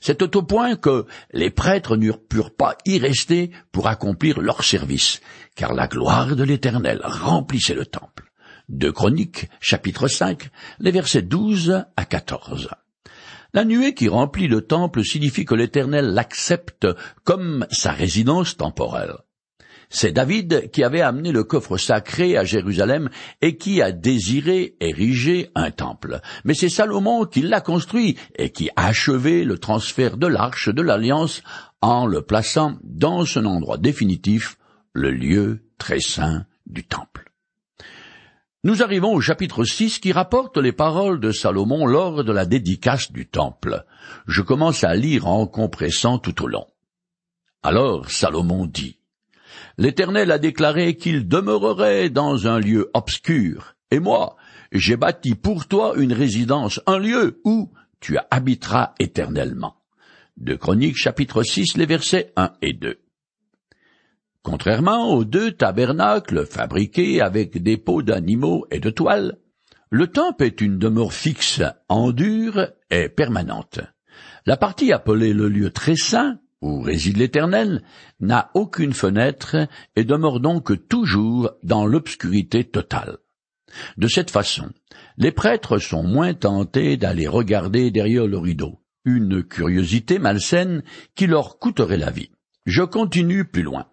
C'est 0.00 0.22
au 0.34 0.42
point 0.42 0.74
que 0.74 1.06
les 1.32 1.50
prêtres 1.50 1.96
ne 1.96 2.10
purent 2.12 2.54
pas 2.54 2.76
y 2.84 2.98
rester 2.98 3.52
pour 3.70 3.86
accomplir 3.86 4.40
leur 4.40 4.64
service, 4.64 5.20
car 5.54 5.74
la 5.74 5.86
gloire 5.86 6.34
de 6.34 6.42
l'Éternel 6.42 7.00
remplissait 7.04 7.74
le 7.74 7.86
temple. 7.86 8.32
De 8.68 8.90
Chroniques, 8.90 9.48
chapitre 9.60 10.08
5, 10.08 10.48
les 10.80 10.90
versets 10.90 11.22
12 11.22 11.84
à 11.96 12.04
14. 12.04 12.70
La 13.52 13.64
nuée 13.64 13.94
qui 13.94 14.08
remplit 14.08 14.46
le 14.46 14.62
temple 14.62 15.04
signifie 15.04 15.44
que 15.44 15.54
l'Éternel 15.54 16.06
l'accepte 16.14 16.86
comme 17.24 17.66
sa 17.70 17.90
résidence 17.90 18.56
temporelle. 18.56 19.16
C'est 19.92 20.12
David 20.12 20.70
qui 20.70 20.84
avait 20.84 21.00
amené 21.00 21.32
le 21.32 21.42
coffre 21.42 21.76
sacré 21.76 22.36
à 22.36 22.44
Jérusalem 22.44 23.10
et 23.42 23.56
qui 23.56 23.82
a 23.82 23.90
désiré 23.90 24.76
ériger 24.78 25.50
un 25.56 25.72
temple. 25.72 26.20
Mais 26.44 26.54
c'est 26.54 26.68
Salomon 26.68 27.24
qui 27.24 27.42
l'a 27.42 27.60
construit 27.60 28.16
et 28.36 28.50
qui 28.50 28.70
a 28.76 28.86
achevé 28.86 29.42
le 29.42 29.58
transfert 29.58 30.16
de 30.16 30.28
l'arche 30.28 30.68
de 30.68 30.80
l'alliance 30.80 31.42
en 31.80 32.06
le 32.06 32.22
plaçant 32.22 32.78
dans 32.84 33.24
son 33.24 33.46
endroit 33.46 33.78
définitif, 33.78 34.58
le 34.92 35.10
lieu 35.10 35.64
très 35.76 36.00
saint 36.00 36.44
du 36.66 36.84
temple. 36.84 37.29
Nous 38.62 38.82
arrivons 38.82 39.14
au 39.14 39.22
chapitre 39.22 39.64
6 39.64 40.00
qui 40.00 40.12
rapporte 40.12 40.58
les 40.58 40.72
paroles 40.72 41.18
de 41.18 41.32
Salomon 41.32 41.86
lors 41.86 42.24
de 42.24 42.32
la 42.32 42.44
dédicace 42.44 43.10
du 43.10 43.26
temple. 43.26 43.86
Je 44.26 44.42
commence 44.42 44.84
à 44.84 44.94
lire 44.94 45.26
en 45.26 45.46
compressant 45.46 46.18
tout 46.18 46.42
au 46.42 46.46
long. 46.46 46.66
Alors 47.62 48.10
Salomon 48.10 48.66
dit, 48.66 48.98
L'Éternel 49.78 50.30
a 50.30 50.38
déclaré 50.38 50.96
qu'il 50.96 51.26
demeurerait 51.26 52.10
dans 52.10 52.48
un 52.48 52.58
lieu 52.58 52.90
obscur, 52.92 53.76
et 53.90 53.98
moi, 53.98 54.36
j'ai 54.72 54.98
bâti 54.98 55.34
pour 55.36 55.66
toi 55.66 55.94
une 55.96 56.12
résidence, 56.12 56.82
un 56.86 56.98
lieu 56.98 57.40
où 57.44 57.72
tu 57.98 58.18
habiteras 58.30 58.92
éternellement. 58.98 59.76
De 60.36 60.54
Chroniques 60.54 60.98
chapitre 60.98 61.42
6, 61.42 61.78
les 61.78 61.86
versets 61.86 62.34
1 62.36 62.52
et 62.60 62.74
2. 62.74 62.98
Contrairement 64.42 65.12
aux 65.12 65.24
deux 65.24 65.52
tabernacles 65.52 66.46
fabriqués 66.46 67.20
avec 67.20 67.62
des 67.62 67.76
peaux 67.76 68.02
d'animaux 68.02 68.66
et 68.70 68.80
de 68.80 68.90
toile, 68.90 69.38
le 69.90 70.06
temple 70.06 70.44
est 70.44 70.60
une 70.60 70.78
demeure 70.78 71.12
fixe, 71.12 71.62
en 71.88 72.12
dur 72.12 72.68
et 72.90 73.08
permanente. 73.08 73.80
La 74.46 74.56
partie 74.56 74.92
appelée 74.92 75.32
le 75.32 75.48
lieu 75.48 75.70
très 75.70 75.96
saint 75.96 76.38
où 76.62 76.80
réside 76.80 77.16
l'Éternel, 77.16 77.82
n'a 78.20 78.50
aucune 78.54 78.92
fenêtre 78.92 79.56
et 79.96 80.04
demeure 80.04 80.40
donc 80.40 80.88
toujours 80.88 81.50
dans 81.62 81.86
l'obscurité 81.86 82.64
totale. 82.64 83.18
De 83.96 84.08
cette 84.08 84.30
façon, 84.30 84.70
les 85.16 85.32
prêtres 85.32 85.78
sont 85.78 86.02
moins 86.02 86.34
tentés 86.34 86.96
d'aller 86.96 87.28
regarder 87.28 87.90
derrière 87.90 88.26
le 88.26 88.38
rideau, 88.38 88.80
une 89.04 89.42
curiosité 89.42 90.18
malsaine 90.18 90.82
qui 91.14 91.26
leur 91.26 91.58
coûterait 91.58 91.96
la 91.96 92.10
vie. 92.10 92.30
Je 92.66 92.82
continue 92.82 93.44
plus 93.44 93.62
loin. 93.62 93.86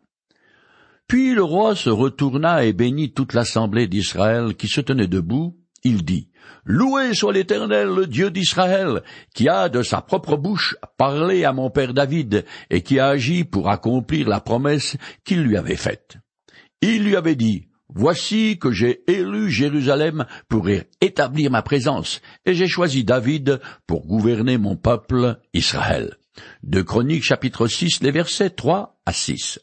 Puis 1.08 1.34
le 1.34 1.44
roi 1.44 1.76
se 1.76 1.90
retourna 1.90 2.66
et 2.66 2.74
bénit 2.74 3.14
toute 3.14 3.34
l'assemblée 3.34 3.88
d'Israël 3.88 4.56
qui 4.56 4.68
se 4.68 4.82
tenait 4.82 5.08
debout. 5.08 5.58
Il 5.84 6.04
dit, 6.04 6.30
Loué 6.66 7.14
soit 7.14 7.32
l'Éternel, 7.32 7.88
le 7.88 8.08
Dieu 8.08 8.30
d'Israël, 8.30 9.02
qui 9.34 9.48
a 9.48 9.70
de 9.70 9.84
sa 9.84 10.02
propre 10.02 10.36
bouche 10.36 10.76
parlé 10.98 11.46
à 11.46 11.54
mon 11.54 11.70
père 11.70 11.94
David, 11.94 12.44
et 12.70 12.82
qui 12.82 13.00
a 13.00 13.08
agi 13.08 13.46
pour 13.46 13.70
accomplir 13.70 14.28
la 14.28 14.42
promesse 14.42 14.98
qu'il 15.24 15.44
lui 15.44 15.56
avait 15.56 15.78
faite. 15.78 16.18
Il 16.82 17.04
lui 17.06 17.16
avait 17.16 17.36
dit, 17.36 17.68
Voici 17.90 18.60
que 18.60 18.72
j'ai 18.72 19.10
élu 19.10 19.50
Jérusalem 19.50 20.26
pour 20.50 20.68
établir 21.00 21.52
ma 21.52 21.62
présence, 21.62 22.22
et 22.46 22.54
j'ai 22.54 22.68
choisi 22.68 23.06
David 23.06 23.62
pour 23.88 24.06
gouverner 24.06 24.58
mon 24.58 24.76
peuple 24.76 25.40
Israël. 25.54 26.18
De 26.64 26.82
Chroniques 26.82 27.24
chapitre 27.24 27.66
6, 27.68 28.04
les 28.04 28.12
versets 28.12 28.50
3 28.50 29.00
à 29.06 29.14
6. 29.14 29.60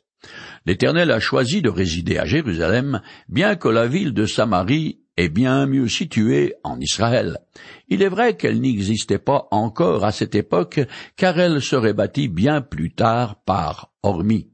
L'Éternel 0.67 1.11
a 1.11 1.21
choisi 1.21 1.63
de 1.63 1.69
résider 1.69 2.19
à 2.19 2.25
Jérusalem, 2.25 3.01
bien 3.29 3.57
que 3.57 3.69
la 3.69 3.87
ville 3.87 4.15
de 4.15 4.27
Samarie 4.27 5.01
est 5.17 5.29
bien 5.29 5.67
mieux 5.67 5.89
située 5.89 6.55
en 6.65 6.81
Israël. 6.81 7.39
Il 7.89 8.03
est 8.03 8.09
vrai 8.09 8.37
qu'elle 8.37 8.61
n'existait 8.61 9.19
pas 9.19 9.47
encore 9.51 10.05
à 10.05 10.13
cette 10.13 10.35
époque, 10.35 10.81
car 11.17 11.39
elle 11.39 11.63
serait 11.63 11.93
bâtie 11.93 12.29
bien 12.29 12.61
plus 12.61 12.93
tard 12.93 13.37
par 13.45 13.93
Hormi, 14.03 14.49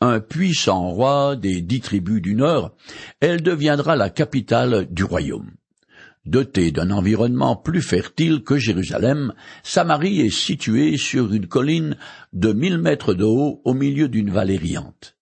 un 0.00 0.20
puissant 0.20 0.88
roi 0.90 1.36
des 1.36 1.62
dix 1.62 1.80
tribus 1.80 2.20
du 2.20 2.34
Nord, 2.34 2.76
elle 3.20 3.42
deviendra 3.42 3.96
la 3.96 4.10
capitale 4.10 4.86
du 4.90 5.04
royaume. 5.04 5.50
Dotée 6.26 6.72
d'un 6.72 6.90
environnement 6.90 7.54
plus 7.54 7.82
fertile 7.82 8.42
que 8.42 8.56
Jérusalem, 8.56 9.34
Samarie 9.62 10.20
est 10.20 10.34
située 10.34 10.96
sur 10.96 11.32
une 11.32 11.46
colline 11.46 11.96
de 12.32 12.52
mille 12.52 12.78
mètres 12.78 13.12
de 13.12 13.24
haut 13.24 13.60
au 13.64 13.74
milieu 13.74 14.08
d'une 14.08 14.30
vallée 14.30 14.56
riante. 14.56 15.13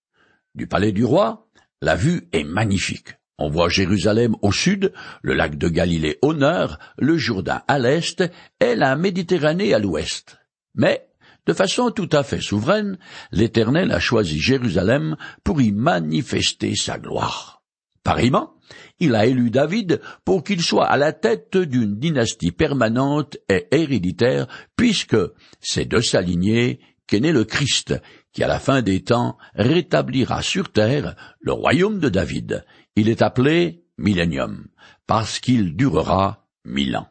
Du 0.55 0.67
palais 0.67 0.93
du 0.93 1.05
roi, 1.05 1.49
la 1.81 1.97
vue 1.97 2.29
est 2.33 2.45
magnifique. 2.45 3.15
On 3.39 3.49
voit 3.49 3.71
Jérusalem 3.71 4.37
au 4.43 4.53
sud, 4.53 4.93
le 5.23 5.33
lac 5.33 5.57
de 5.57 5.69
Galilée 5.69 6.19
au 6.21 6.35
nord, 6.35 6.79
le 6.99 7.17
Jourdain 7.17 7.63
à 7.69 7.79
l'est 7.79 8.23
et 8.61 8.75
la 8.75 8.95
Méditerranée 8.95 9.73
à 9.73 9.79
l'ouest. 9.79 10.39
Mais, 10.75 11.09
de 11.47 11.55
façon 11.55 11.91
tout 11.91 12.09
à 12.13 12.23
fait 12.23 12.43
souveraine, 12.43 12.99
l'Éternel 13.33 13.91
a 13.93 13.99
choisi 13.99 14.39
Jérusalem 14.39 15.17
pour 15.43 15.63
y 15.63 15.73
manifester 15.73 16.77
sa 16.77 16.99
gloire. 16.99 17.63
Pareillement, 18.05 18.55
il 19.01 19.15
a 19.15 19.27
élu 19.27 19.51
David 19.51 20.01
pour 20.25 20.45
qu'il 20.45 20.61
soit 20.61 20.87
à 20.87 20.99
la 20.99 21.13
tête 21.13 21.57
d'une 21.57 21.99
dynastie 21.99 22.53
permanente 22.53 23.39
et 23.49 23.67
héréditaire, 23.71 24.47
puisque 24.77 25.17
c'est 25.61 25.89
de 25.89 26.01
sa 26.01 26.21
lignée 26.21 26.79
qu'est 27.07 27.21
né 27.21 27.33
le 27.33 27.45
Christ, 27.45 27.95
qui 28.33 28.43
à 28.43 28.49
la 28.49 28.59
fin 28.59 28.83
des 28.83 29.03
temps 29.03 29.37
rétablira 29.55 30.43
sur 30.43 30.73
terre 30.73 31.15
le 31.41 31.53
royaume 31.53 31.99
de 31.99 32.09
David. 32.09 32.65
Il 32.97 33.09
est 33.09 33.23
appelé 33.23 33.85
millénium, 33.99 34.67
parce 35.07 35.39
qu'il 35.39 35.77
durera 35.77 36.47
mille 36.65 36.97
ans. 36.97 37.09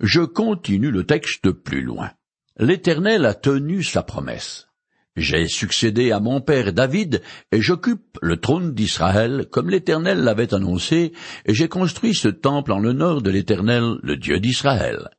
Je 0.00 0.20
continue 0.20 0.90
le 0.90 1.04
texte 1.04 1.50
plus 1.50 1.82
loin. 1.82 2.10
L'Éternel 2.58 3.24
a 3.26 3.34
tenu 3.34 3.82
sa 3.82 4.02
promesse. 4.02 4.68
J'ai 5.16 5.46
succédé 5.46 6.10
à 6.10 6.18
mon 6.18 6.40
père 6.40 6.72
David, 6.72 7.22
et 7.52 7.60
j'occupe 7.60 8.18
le 8.20 8.36
trône 8.40 8.74
d'Israël, 8.74 9.46
comme 9.50 9.70
l'Éternel 9.70 10.18
l'avait 10.18 10.54
annoncé, 10.54 11.12
et 11.46 11.54
j'ai 11.54 11.68
construit 11.68 12.14
ce 12.14 12.28
temple 12.28 12.72
en 12.72 12.78
l'honneur 12.80 13.22
de 13.22 13.30
l'Éternel, 13.30 13.98
le 14.02 14.16
Dieu 14.16 14.40
d'Israël. 14.40 15.10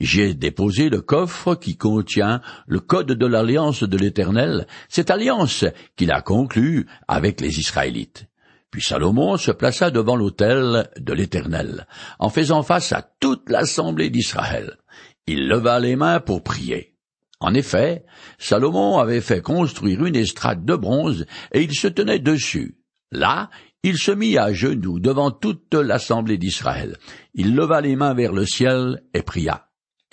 J'ai 0.00 0.34
déposé 0.34 0.88
le 0.88 1.00
coffre 1.00 1.54
qui 1.54 1.76
contient 1.76 2.40
le 2.66 2.80
code 2.80 3.12
de 3.12 3.26
l'alliance 3.26 3.82
de 3.82 3.96
l'Éternel, 3.96 4.66
cette 4.88 5.10
alliance 5.10 5.64
qu'il 5.96 6.12
a 6.12 6.22
conclue 6.22 6.86
avec 7.08 7.40
les 7.40 7.58
Israélites. 7.58 8.26
Puis 8.70 8.82
Salomon 8.82 9.36
se 9.36 9.52
plaça 9.52 9.90
devant 9.90 10.16
l'autel 10.16 10.90
de 10.98 11.12
l'Éternel, 11.12 11.86
en 12.18 12.28
faisant 12.28 12.64
face 12.64 12.92
à 12.92 13.08
toute 13.20 13.48
l'assemblée 13.48 14.10
d'Israël. 14.10 14.78
Il 15.26 15.46
leva 15.46 15.78
les 15.78 15.94
mains 15.94 16.18
pour 16.18 16.42
prier. 16.42 16.94
En 17.40 17.54
effet, 17.54 18.04
Salomon 18.38 18.98
avait 18.98 19.20
fait 19.20 19.42
construire 19.42 20.04
une 20.04 20.16
estrade 20.16 20.64
de 20.64 20.74
bronze, 20.74 21.24
et 21.52 21.62
il 21.62 21.74
se 21.74 21.88
tenait 21.88 22.18
dessus. 22.18 22.78
Là, 23.12 23.48
il 23.84 23.98
se 23.98 24.10
mit 24.10 24.38
à 24.38 24.52
genoux 24.52 24.98
devant 24.98 25.30
toute 25.30 25.74
l'assemblée 25.74 26.38
d'Israël. 26.38 26.96
Il 27.34 27.54
leva 27.54 27.80
les 27.80 27.96
mains 27.96 28.14
vers 28.14 28.32
le 28.32 28.46
ciel 28.46 29.02
et 29.12 29.22
pria. 29.22 29.63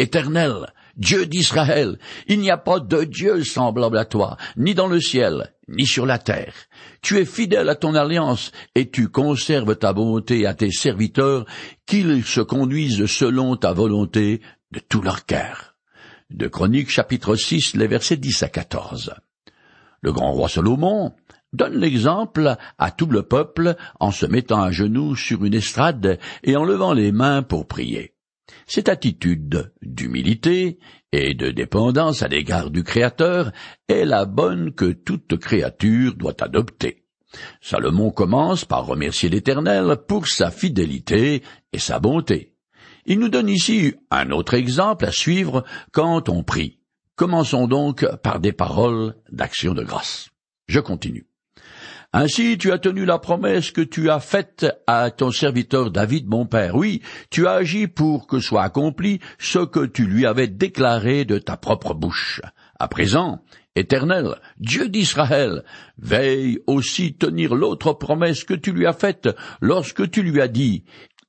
Éternel, 0.02 0.74
Dieu 0.98 1.28
d'Israël, 1.28 2.00
il 2.28 2.40
n'y 2.40 2.50
a 2.50 2.58
pas 2.58 2.80
de 2.80 3.04
Dieu 3.04 3.44
semblable 3.44 4.00
à 4.00 4.06
toi, 4.06 4.36
ni 4.58 4.74
dans 4.74 4.88
le 4.88 5.00
ciel, 5.00 5.54
ni 5.68 5.86
sur 5.86 6.08
la 6.08 6.18
terre. 6.18 6.56
Tu 7.04 7.20
es 7.20 7.26
fidèle 7.26 7.70
à 7.70 7.76
ton 7.76 7.94
alliance, 7.94 8.52
et 8.74 8.90
tu 8.90 9.10
conserves 9.10 9.76
ta 9.76 9.94
bonté 9.94 10.48
à 10.48 10.56
tes 10.56 10.72
serviteurs, 10.72 11.46
qu'ils 11.86 12.26
se 12.26 12.42
conduisent 12.42 13.06
selon 13.06 13.56
ta 13.58 13.74
volonté 13.74 14.42
de 14.72 14.80
tout 14.80 15.04
leur 15.04 15.28
cœur. 15.28 15.76
De 16.32 16.50
chapitre 16.88 17.36
6, 17.36 17.76
les 17.76 17.88
versets 17.88 18.18
10 18.18 18.42
à 18.42 18.50
14. 18.50 19.14
Le 20.02 20.12
grand 20.12 20.32
roi 20.32 20.50
Salomon 20.50 21.14
donne 21.54 21.78
l'exemple 21.78 22.56
à 22.80 22.90
tout 22.90 23.06
le 23.06 23.22
peuple 23.22 23.76
en 24.00 24.10
se 24.10 24.26
mettant 24.26 24.64
à 24.64 24.72
genoux 24.72 25.16
sur 25.16 25.46
une 25.46 25.54
estrade 25.54 26.18
et 26.44 26.56
en 26.56 26.64
levant 26.64 26.94
les 26.94 27.12
mains 27.12 27.44
pour 27.44 27.68
prier. 27.68 28.11
Cette 28.68 28.90
attitude 28.90 29.74
d'humilité 29.82 30.80
et 31.12 31.34
de 31.34 31.52
dépendance 31.52 32.24
à 32.24 32.28
l'égard 32.28 32.70
du 32.70 32.84
Créateur 32.84 33.52
est 33.88 34.06
la 34.06 34.26
bonne 34.26 34.74
que 34.74 34.92
toute 34.92 35.38
créature 35.38 36.16
doit 36.16 36.42
adopter. 36.44 37.06
Salomon 37.62 38.12
commence 38.12 38.66
par 38.66 38.86
remercier 38.86 39.30
l'Éternel 39.30 39.98
pour 40.08 40.28
sa 40.28 40.52
fidélité 40.52 41.44
et 41.72 41.80
sa 41.80 42.00
bonté. 42.00 42.56
Il 43.06 43.20
nous 43.20 43.30
donne 43.30 43.50
ici 43.50 43.96
un 44.12 44.32
autre 44.32 44.54
exemple 44.54 45.06
à 45.06 45.12
suivre 45.12 45.64
quand 45.92 46.30
on 46.30 46.44
prie. 46.44 46.80
Commençons 47.16 47.68
donc 47.68 48.06
par 48.24 48.40
des 48.40 48.54
paroles 48.54 49.16
d'action 49.32 49.74
de 49.74 49.84
grâce. 49.84 50.30
Je 50.68 50.80
continue. 50.80 51.31
Ainsi 52.14 52.58
tu 52.58 52.74
as 52.74 52.78
tenu 52.78 53.06
la 53.06 53.20
promesse 53.20 53.72
que 53.72 53.80
tu 53.80 54.10
as 54.10 54.20
faite 54.20 54.66
à 54.86 55.12
ton 55.12 55.32
serviteur 55.32 55.92
David 55.92 56.28
mon 56.28 56.46
père. 56.46 56.76
Oui, 56.76 57.02
tu 57.30 57.48
as 57.48 57.54
agi 57.54 57.88
pour 57.88 58.28
que 58.28 58.42
soit 58.42 58.64
accompli 58.64 59.22
ce 59.40 59.60
que 59.60 59.86
tu 59.86 60.06
lui 60.06 60.26
avais 60.26 60.48
déclaré 60.48 61.24
de 61.24 61.38
ta 61.38 61.56
propre 61.56 61.94
bouche. 61.94 62.42
À 62.78 62.90
présent, 62.90 63.42
Éternel, 63.78 64.36
Dieu 64.60 64.90
d'Israël, 64.90 65.64
veille 66.00 66.60
aussi 66.68 67.14
tenir 67.14 67.56
l'autre 67.56 67.94
promesse 67.94 68.44
que 68.44 68.56
tu 68.56 68.74
lui 68.74 68.86
as 68.86 68.94
faite 68.94 69.30
lorsque 69.62 70.12
tu 70.12 70.22
lui 70.22 70.42
as 70.42 70.50
dit, 70.50 70.84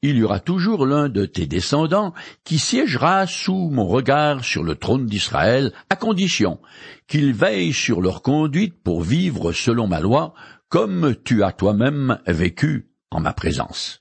il 0.05 0.17
y 0.17 0.25
aura 0.25 0.41
toujours 0.41 0.85
l'un 0.85 1.09
de 1.09 1.27
tes 1.27 1.47
descendants 1.47 2.13
qui 2.43 2.59
siégera 2.59 3.29
sous 3.29 3.71
mon 3.71 3.87
regard 3.87 4.45
sur 4.45 4.65
le 4.65 4.75
trône 4.75 5.07
d'Israël, 5.07 5.73
à 5.91 5.95
condition 5.95 6.59
qu'il 7.07 7.33
veille 7.33 7.73
sur 7.73 8.01
leur 8.01 8.21
conduite 8.23 8.75
pour 8.83 9.03
vivre 9.03 9.53
selon 9.53 9.87
ma 9.87 10.01
loi, 10.01 10.35
comme 10.73 11.17
tu 11.23 11.45
as 11.45 11.53
toi-même 11.53 12.19
vécu 12.27 12.89
en 13.11 13.21
ma 13.21 13.35
présence. 13.35 14.01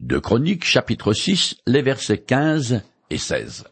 De 0.00 0.18
Chroniques 0.18 0.66
chapitre 0.66 1.14
6, 1.14 1.56
les 1.66 1.80
versets 1.80 2.18
15 2.18 2.82
et 3.08 3.16
16. 3.16 3.64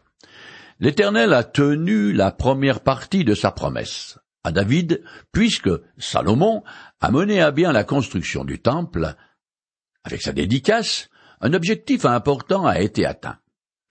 L'Éternel 0.79 1.33
a 1.33 1.43
tenu 1.43 2.11
la 2.11 2.31
première 2.31 2.79
partie 2.79 3.23
de 3.23 3.35
sa 3.35 3.51
promesse 3.51 4.17
à 4.43 4.51
David, 4.51 5.03
puisque 5.31 5.69
Salomon 5.99 6.63
a 7.01 7.11
mené 7.11 7.39
à 7.39 7.51
bien 7.51 7.71
la 7.71 7.83
construction 7.83 8.43
du 8.43 8.59
temple. 8.59 9.13
Avec 10.03 10.23
sa 10.23 10.31
dédicace, 10.31 11.11
un 11.41 11.53
objectif 11.53 12.03
important 12.03 12.65
a 12.65 12.79
été 12.79 13.05
atteint. 13.05 13.37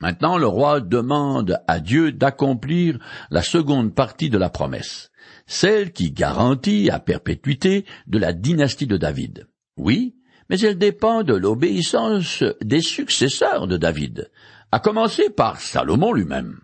Maintenant 0.01 0.37
le 0.37 0.49
roi 0.49 0.81
demande 0.81 1.61
à 1.69 1.79
Dieu 1.79 2.11
d'accomplir 2.11 2.99
la 3.31 3.43
seconde 3.43 3.95
partie 3.95 4.31
de 4.31 4.39
la 4.39 4.51
promesse, 4.51 5.13
celle 5.49 5.93
qui 5.93 6.13
garantit 6.13 6.91
à 6.91 7.01
perpétuité 7.01 7.85
de 8.07 8.19
la 8.19 8.33
dynastie 8.33 8.87
de 8.87 8.97
David. 8.97 9.49
Oui, 9.77 10.15
mais 10.49 10.61
elle 10.61 10.79
dépend 10.79 11.25
de 11.25 11.35
l'obéissance 11.35 12.45
des 12.63 12.83
successeurs 12.83 13.67
de 13.67 13.77
David, 13.77 14.31
à 14.71 14.79
commencer 14.79 15.31
par 15.31 15.61
Salomon 15.61 16.13
lui-même. 16.13 16.61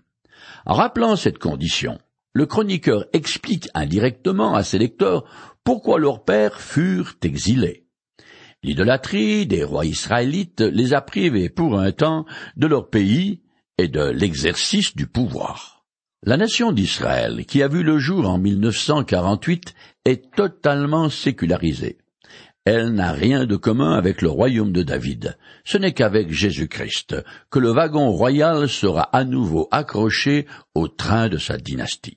En 0.66 0.74
rappelant 0.74 1.16
cette 1.16 1.38
condition, 1.38 1.98
le 2.32 2.46
chroniqueur 2.46 3.06
explique 3.12 3.68
indirectement 3.74 4.54
à 4.54 4.62
ses 4.62 4.78
lecteurs 4.78 5.24
pourquoi 5.64 5.98
leurs 5.98 6.24
pères 6.24 6.60
furent 6.60 7.14
exilés. 7.22 7.86
L'idolâtrie 8.62 9.46
des 9.46 9.64
rois 9.64 9.86
israélites 9.86 10.60
les 10.60 10.94
a 10.94 11.00
privés 11.00 11.48
pour 11.48 11.78
un 11.78 11.92
temps 11.92 12.24
de 12.56 12.66
leur 12.66 12.88
pays 12.88 13.42
et 13.78 13.88
de 13.88 14.04
l'exercice 14.04 14.94
du 14.96 15.06
pouvoir. 15.06 15.73
La 16.26 16.38
nation 16.38 16.72
d'Israël, 16.72 17.44
qui 17.44 17.62
a 17.62 17.68
vu 17.68 17.82
le 17.82 17.98
jour 17.98 18.26
en 18.30 18.38
1948, 18.38 19.74
est 20.06 20.34
totalement 20.34 21.10
sécularisée. 21.10 21.98
Elle 22.64 22.94
n'a 22.94 23.12
rien 23.12 23.44
de 23.44 23.56
commun 23.56 23.92
avec 23.92 24.22
le 24.22 24.30
royaume 24.30 24.72
de 24.72 24.82
David. 24.82 25.36
Ce 25.66 25.76
n'est 25.76 25.92
qu'avec 25.92 26.32
Jésus-Christ 26.32 27.16
que 27.50 27.58
le 27.58 27.72
wagon 27.72 28.10
royal 28.10 28.70
sera 28.70 29.02
à 29.02 29.24
nouveau 29.24 29.68
accroché 29.70 30.46
au 30.74 30.88
train 30.88 31.28
de 31.28 31.36
sa 31.36 31.58
dynastie. 31.58 32.16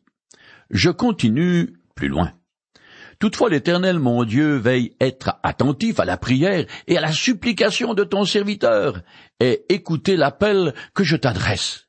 Je 0.70 0.90
continue 0.90 1.74
plus 1.94 2.08
loin. 2.08 2.32
Toutefois 3.20 3.50
l'Éternel 3.50 4.00
mon 4.00 4.24
Dieu 4.24 4.56
veille 4.56 4.96
être 5.02 5.38
attentif 5.44 6.00
à 6.00 6.06
la 6.06 6.16
prière 6.16 6.66
et 6.88 6.98
à 6.98 7.02
la 7.02 7.12
supplication 7.12 7.94
de 7.94 8.06
ton 8.06 8.24
serviteur, 8.24 9.02
et 9.42 9.66
écouter 9.68 10.16
l'appel 10.16 10.74
que 10.94 11.04
je 11.04 11.18
t'adresse. 11.18 11.87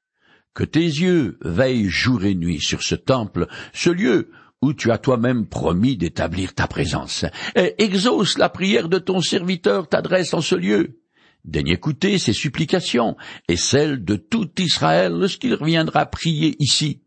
Que 0.59 0.65
tes 0.65 0.81
yeux 0.81 1.39
veillent 1.41 1.89
jour 1.89 2.25
et 2.25 2.35
nuit 2.35 2.59
sur 2.61 2.83
ce 2.83 2.97
temple, 2.97 3.47
ce 3.73 3.91
lieu 3.91 4.33
où 4.61 4.73
tu 4.73 4.91
as 4.91 4.99
toi-même 4.99 5.47
promis 5.47 5.97
d'établir 5.97 6.53
ta 6.53 6.67
présence, 6.67 7.25
et 7.55 7.81
exauce 7.81 8.39
la 8.39 8.49
prière 8.49 8.89
de 8.89 8.99
ton 8.99 9.21
serviteur 9.21 9.89
t'adresse 9.89 10.35
en 10.35 10.41
ce 10.41 10.57
lieu. 10.57 10.99
Daigne 11.45 11.69
écouter 11.69 12.19
ses 12.19 12.33
supplications 12.33 13.17
et 13.47 13.57
celles 13.57 14.05
de 14.05 14.17
tout 14.17 14.51
Israël 14.59 15.13
lorsqu'il 15.13 15.55
reviendra 15.55 16.07
prier 16.07 16.57
ici. 16.59 17.03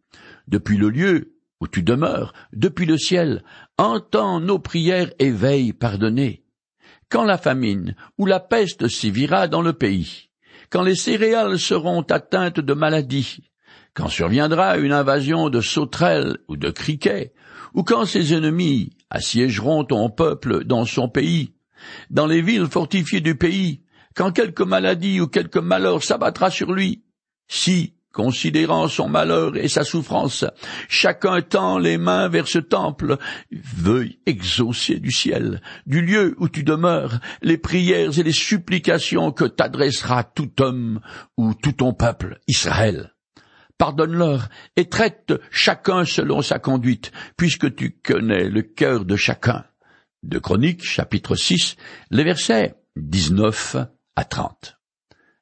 Depuis 0.48 0.78
le 0.78 0.90
lieu 0.90 1.36
où 1.60 1.68
tu 1.68 1.84
demeures, 1.84 2.32
depuis 2.54 2.86
le 2.86 2.98
ciel, 2.98 3.44
entends 3.78 4.40
nos 4.40 4.60
prières 4.60 5.12
et 5.20 5.30
veille 5.30 5.74
pardonner. 5.74 6.46
Quand 7.10 7.26
la 7.26 7.38
famine 7.38 7.98
ou 8.18 8.26
la 8.26 8.40
peste 8.40 8.88
sévira 8.88 9.50
dans 9.50 9.62
le 9.62 9.74
pays, 9.74 10.30
quand 10.72 10.84
les 10.84 10.96
céréales 10.96 11.60
seront 11.60 12.02
atteintes 12.04 12.62
de 12.62 12.74
maladies, 12.74 13.51
quand 13.94 14.08
surviendra 14.08 14.78
une 14.78 14.94
invasion 14.94 15.50
de 15.50 15.62
sauterelles 15.62 16.38
ou 16.48 16.56
de 16.56 16.70
criquets, 16.70 17.34
ou 17.74 17.84
quand 17.84 18.06
ses 18.06 18.34
ennemis 18.34 18.92
assiégeront 19.10 19.84
ton 19.84 20.10
peuple 20.10 20.64
dans 20.64 20.86
son 20.86 21.10
pays, 21.10 21.54
dans 22.10 22.26
les 22.26 22.42
villes 22.42 22.68
fortifiées 22.68 23.22
du 23.22 23.36
pays, 23.36 23.82
quand 24.16 24.32
quelque 24.32 24.64
maladie 24.64 25.20
ou 25.20 25.28
quelque 25.28 25.60
malheur 25.60 26.04
s'abattra 26.04 26.50
sur 26.50 26.74
lui, 26.74 27.04
si, 27.48 27.96
considérant 28.14 28.88
son 28.88 29.08
malheur 29.08 29.56
et 29.56 29.70
sa 29.70 29.84
souffrance, 29.84 30.46
chacun 30.90 31.42
tend 31.42 31.78
les 31.78 31.98
mains 31.98 32.28
vers 32.28 32.48
ce 32.48 32.60
temple, 32.60 33.18
veuille 33.52 34.20
exaucer 34.26 35.00
du 35.00 35.12
ciel, 35.12 35.62
du 35.86 36.02
lieu 36.02 36.36
où 36.40 36.50
tu 36.50 36.64
demeures, 36.64 37.20
les 37.42 37.58
prières 37.58 38.18
et 38.20 38.24
les 38.24 38.32
supplications 38.32 39.32
que 39.32 39.46
t'adressera 39.46 40.24
tout 40.24 40.62
homme 40.62 41.00
ou 41.38 41.54
tout 41.54 41.74
ton 41.74 41.94
peuple, 41.94 42.40
Israël 42.48 43.14
pardonne-leur 43.82 44.48
et 44.76 44.90
traite 44.90 45.34
chacun 45.50 46.06
selon 46.06 46.44
sa 46.44 46.60
conduite, 46.60 47.12
puisque 47.36 47.76
tu 47.76 47.98
connais 48.04 48.48
le 48.48 48.62
cœur 48.62 49.06
de 49.06 49.16
chacun. 49.16 49.66
De 50.22 50.38
Chroniques, 50.38 50.86
chapitre 50.86 51.34
6, 51.34 51.78
les 52.12 52.24
versets 52.24 52.76
19 52.98 53.78
à 54.16 54.24
30. 54.24 54.78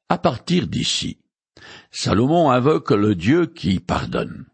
À 0.07 0.17
partir 0.17 0.67
d'ici, 0.67 1.19
Salomon 1.91 2.49
invoque 2.49 2.91
le 2.91 3.13
Dieu 3.13 3.45
qui 3.45 3.81
pardonne. 3.81 4.45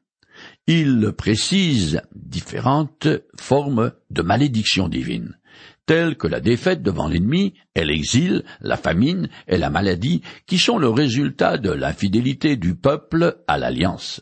Il 0.66 1.14
précise 1.16 2.02
différentes 2.16 3.08
formes 3.40 3.92
de 4.10 4.24
malédiction 4.24 4.88
divine 4.88 5.38
telles 5.86 6.18
que 6.18 6.28
la 6.28 6.40
défaite 6.40 6.82
devant 6.82 7.08
l'ennemi 7.08 7.54
et 7.76 7.86
l'exil, 7.86 8.44
la 8.62 8.78
famine 8.78 9.30
et 9.48 9.58
la 9.58 9.70
maladie, 9.70 10.22
qui 10.46 10.58
sont 10.58 10.78
le 10.78 10.90
résultat 10.90 11.58
de 11.58 11.72
l'infidélité 11.72 12.56
du 12.56 12.76
peuple 12.76 13.38
à 13.48 13.58
l'alliance. 13.58 14.22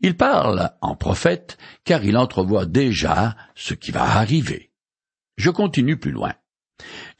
Il 0.00 0.16
parle 0.16 0.70
en 0.80 0.96
prophète 0.96 1.56
car 1.84 2.04
il 2.04 2.16
entrevoit 2.16 2.66
déjà 2.66 3.36
ce 3.54 3.74
qui 3.74 3.90
va 3.90 4.02
arriver. 4.02 4.70
Je 5.36 5.50
continue 5.50 5.96
plus 5.96 6.12
loin. 6.12 6.34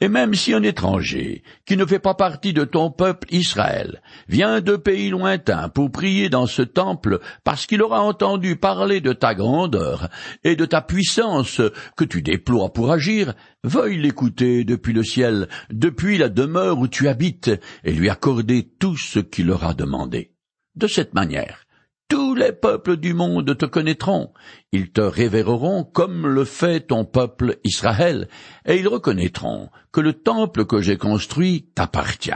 Et 0.01 0.09
même 0.09 0.33
si 0.33 0.53
un 0.53 0.63
étranger, 0.63 1.43
qui 1.65 1.77
ne 1.77 1.85
fait 1.85 1.99
pas 1.99 2.13
partie 2.13 2.53
de 2.53 2.65
ton 2.65 2.91
peuple 2.91 3.27
Israël, 3.33 4.01
vient 4.27 4.59
de 4.59 4.75
pays 4.75 5.09
lointains 5.09 5.69
pour 5.69 5.91
prier 5.91 6.29
dans 6.29 6.47
ce 6.47 6.61
temple 6.61 7.19
parce 7.43 7.65
qu'il 7.65 7.81
aura 7.81 8.01
entendu 8.01 8.55
parler 8.55 8.99
de 8.99 9.13
ta 9.13 9.33
grandeur 9.33 10.09
et 10.43 10.55
de 10.55 10.65
ta 10.65 10.81
puissance 10.81 11.61
que 11.95 12.03
tu 12.03 12.21
déploies 12.21 12.73
pour 12.73 12.91
agir, 12.91 13.33
veuille 13.63 13.97
l'écouter 13.97 14.63
depuis 14.63 14.93
le 14.93 15.03
ciel, 15.03 15.47
depuis 15.69 16.17
la 16.17 16.29
demeure 16.29 16.79
où 16.79 16.87
tu 16.87 17.07
habites, 17.07 17.51
et 17.83 17.93
lui 17.93 18.09
accorder 18.09 18.69
tout 18.79 18.97
ce 18.97 19.19
qu'il 19.19 19.51
aura 19.51 19.73
demandé. 19.73 20.33
De 20.75 20.87
cette 20.87 21.13
manière, 21.13 21.62
tous 22.07 22.35
les 22.35 22.51
peuples 22.51 22.97
du 22.97 23.13
monde 23.13 23.57
te 23.57 23.65
connaîtront, 23.65 24.33
ils 24.71 24.91
te 24.91 25.01
révéreront 25.01 25.83
comme 25.83 26.27
le 26.27 26.45
fait 26.45 26.87
ton 26.87 27.05
peuple 27.05 27.57
Israël, 27.63 28.27
et 28.65 28.77
ils 28.77 28.87
reconnaîtront 28.87 29.69
que 29.91 30.01
le 30.01 30.13
temple 30.13 30.65
que 30.65 30.81
j'ai 30.81 30.97
construit 30.97 31.69
t'appartient. 31.75 32.31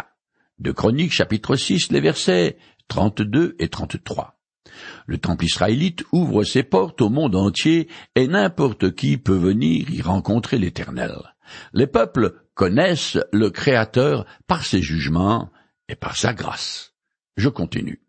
De 0.59 0.71
Chroniques 0.71 1.13
chapitre 1.13 1.55
6, 1.55 1.91
les 1.91 2.01
versets 2.01 2.57
32 2.87 3.55
et 3.59 3.69
33. 3.69 4.39
Le 5.05 5.17
temple 5.17 5.45
israélite 5.45 6.03
ouvre 6.11 6.43
ses 6.43 6.63
portes 6.63 7.01
au 7.01 7.09
monde 7.09 7.35
entier 7.35 7.87
et 8.15 8.27
n'importe 8.27 8.95
qui 8.95 9.17
peut 9.17 9.37
venir 9.37 9.89
y 9.89 10.01
rencontrer 10.01 10.57
l'Éternel. 10.57 11.13
Les 11.73 11.87
peuples 11.87 12.33
connaissent 12.53 13.19
le 13.31 13.49
Créateur 13.49 14.25
par 14.47 14.65
ses 14.65 14.81
jugements 14.81 15.51
et 15.87 15.95
par 15.95 16.17
sa 16.17 16.33
grâce. 16.33 16.93
Je 17.37 17.49
continue. 17.49 18.01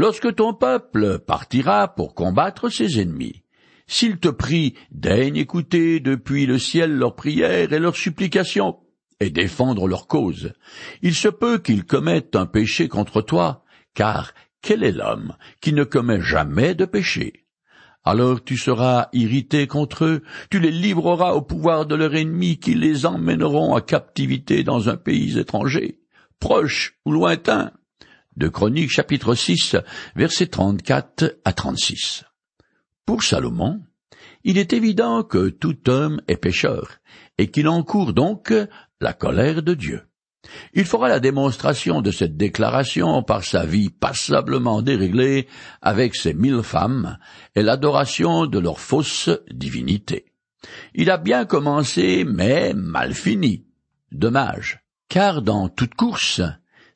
Lorsque 0.00 0.32
ton 0.36 0.54
peuple 0.54 1.18
partira 1.18 1.92
pour 1.92 2.14
combattre 2.14 2.68
ses 2.68 3.00
ennemis, 3.00 3.42
s'il 3.88 4.18
te 4.18 4.28
prie, 4.28 4.74
daigne 4.92 5.34
écouter 5.34 5.98
depuis 5.98 6.46
le 6.46 6.60
ciel 6.60 6.96
leurs 6.96 7.16
prières 7.16 7.72
et 7.72 7.80
leurs 7.80 7.96
supplications, 7.96 8.76
et 9.18 9.30
défendre 9.30 9.88
leur 9.88 10.06
cause. 10.06 10.52
Il 11.02 11.16
se 11.16 11.26
peut 11.26 11.58
qu'ils 11.58 11.84
commettent 11.84 12.36
un 12.36 12.46
péché 12.46 12.86
contre 12.86 13.22
toi, 13.22 13.64
car 13.92 14.34
quel 14.62 14.84
est 14.84 14.92
l'homme 14.92 15.34
qui 15.60 15.72
ne 15.72 15.82
commet 15.82 16.20
jamais 16.20 16.76
de 16.76 16.84
péché? 16.84 17.46
Alors 18.04 18.44
tu 18.44 18.56
seras 18.56 19.08
irrité 19.12 19.66
contre 19.66 20.04
eux, 20.04 20.22
tu 20.48 20.60
les 20.60 20.70
livreras 20.70 21.32
au 21.32 21.42
pouvoir 21.42 21.86
de 21.86 21.96
leur 21.96 22.14
ennemi 22.14 22.60
qui 22.60 22.76
les 22.76 23.04
emmèneront 23.04 23.74
à 23.74 23.80
captivité 23.80 24.62
dans 24.62 24.88
un 24.88 24.96
pays 24.96 25.40
étranger, 25.40 25.98
proche 26.38 26.94
ou 27.04 27.10
lointain. 27.10 27.72
De 28.38 28.46
Chroniques 28.46 28.92
chapitre 28.92 29.34
6, 29.34 29.74
versets 30.14 30.46
34 30.46 31.40
à 31.44 31.52
36. 31.52 32.22
Pour 33.04 33.24
Salomon, 33.24 33.82
il 34.44 34.58
est 34.58 34.72
évident 34.72 35.24
que 35.24 35.48
tout 35.48 35.90
homme 35.90 36.20
est 36.28 36.36
pécheur, 36.36 37.00
et 37.36 37.50
qu'il 37.50 37.66
encourt 37.66 38.12
donc 38.12 38.54
la 39.00 39.12
colère 39.12 39.64
de 39.64 39.74
Dieu. 39.74 40.02
Il 40.72 40.84
fera 40.84 41.08
la 41.08 41.18
démonstration 41.18 42.00
de 42.00 42.12
cette 42.12 42.36
déclaration 42.36 43.24
par 43.24 43.42
sa 43.42 43.66
vie 43.66 43.90
passablement 43.90 44.82
déréglée 44.82 45.48
avec 45.82 46.14
ses 46.14 46.32
mille 46.32 46.62
femmes 46.62 47.18
et 47.56 47.62
l'adoration 47.64 48.46
de 48.46 48.60
leurs 48.60 48.78
fausses 48.78 49.30
divinités. 49.50 50.26
Il 50.94 51.10
a 51.10 51.18
bien 51.18 51.44
commencé, 51.44 52.24
mais 52.24 52.72
mal 52.72 53.14
fini. 53.14 53.66
Dommage, 54.12 54.84
car 55.08 55.42
dans 55.42 55.68
toute 55.68 55.96
course, 55.96 56.40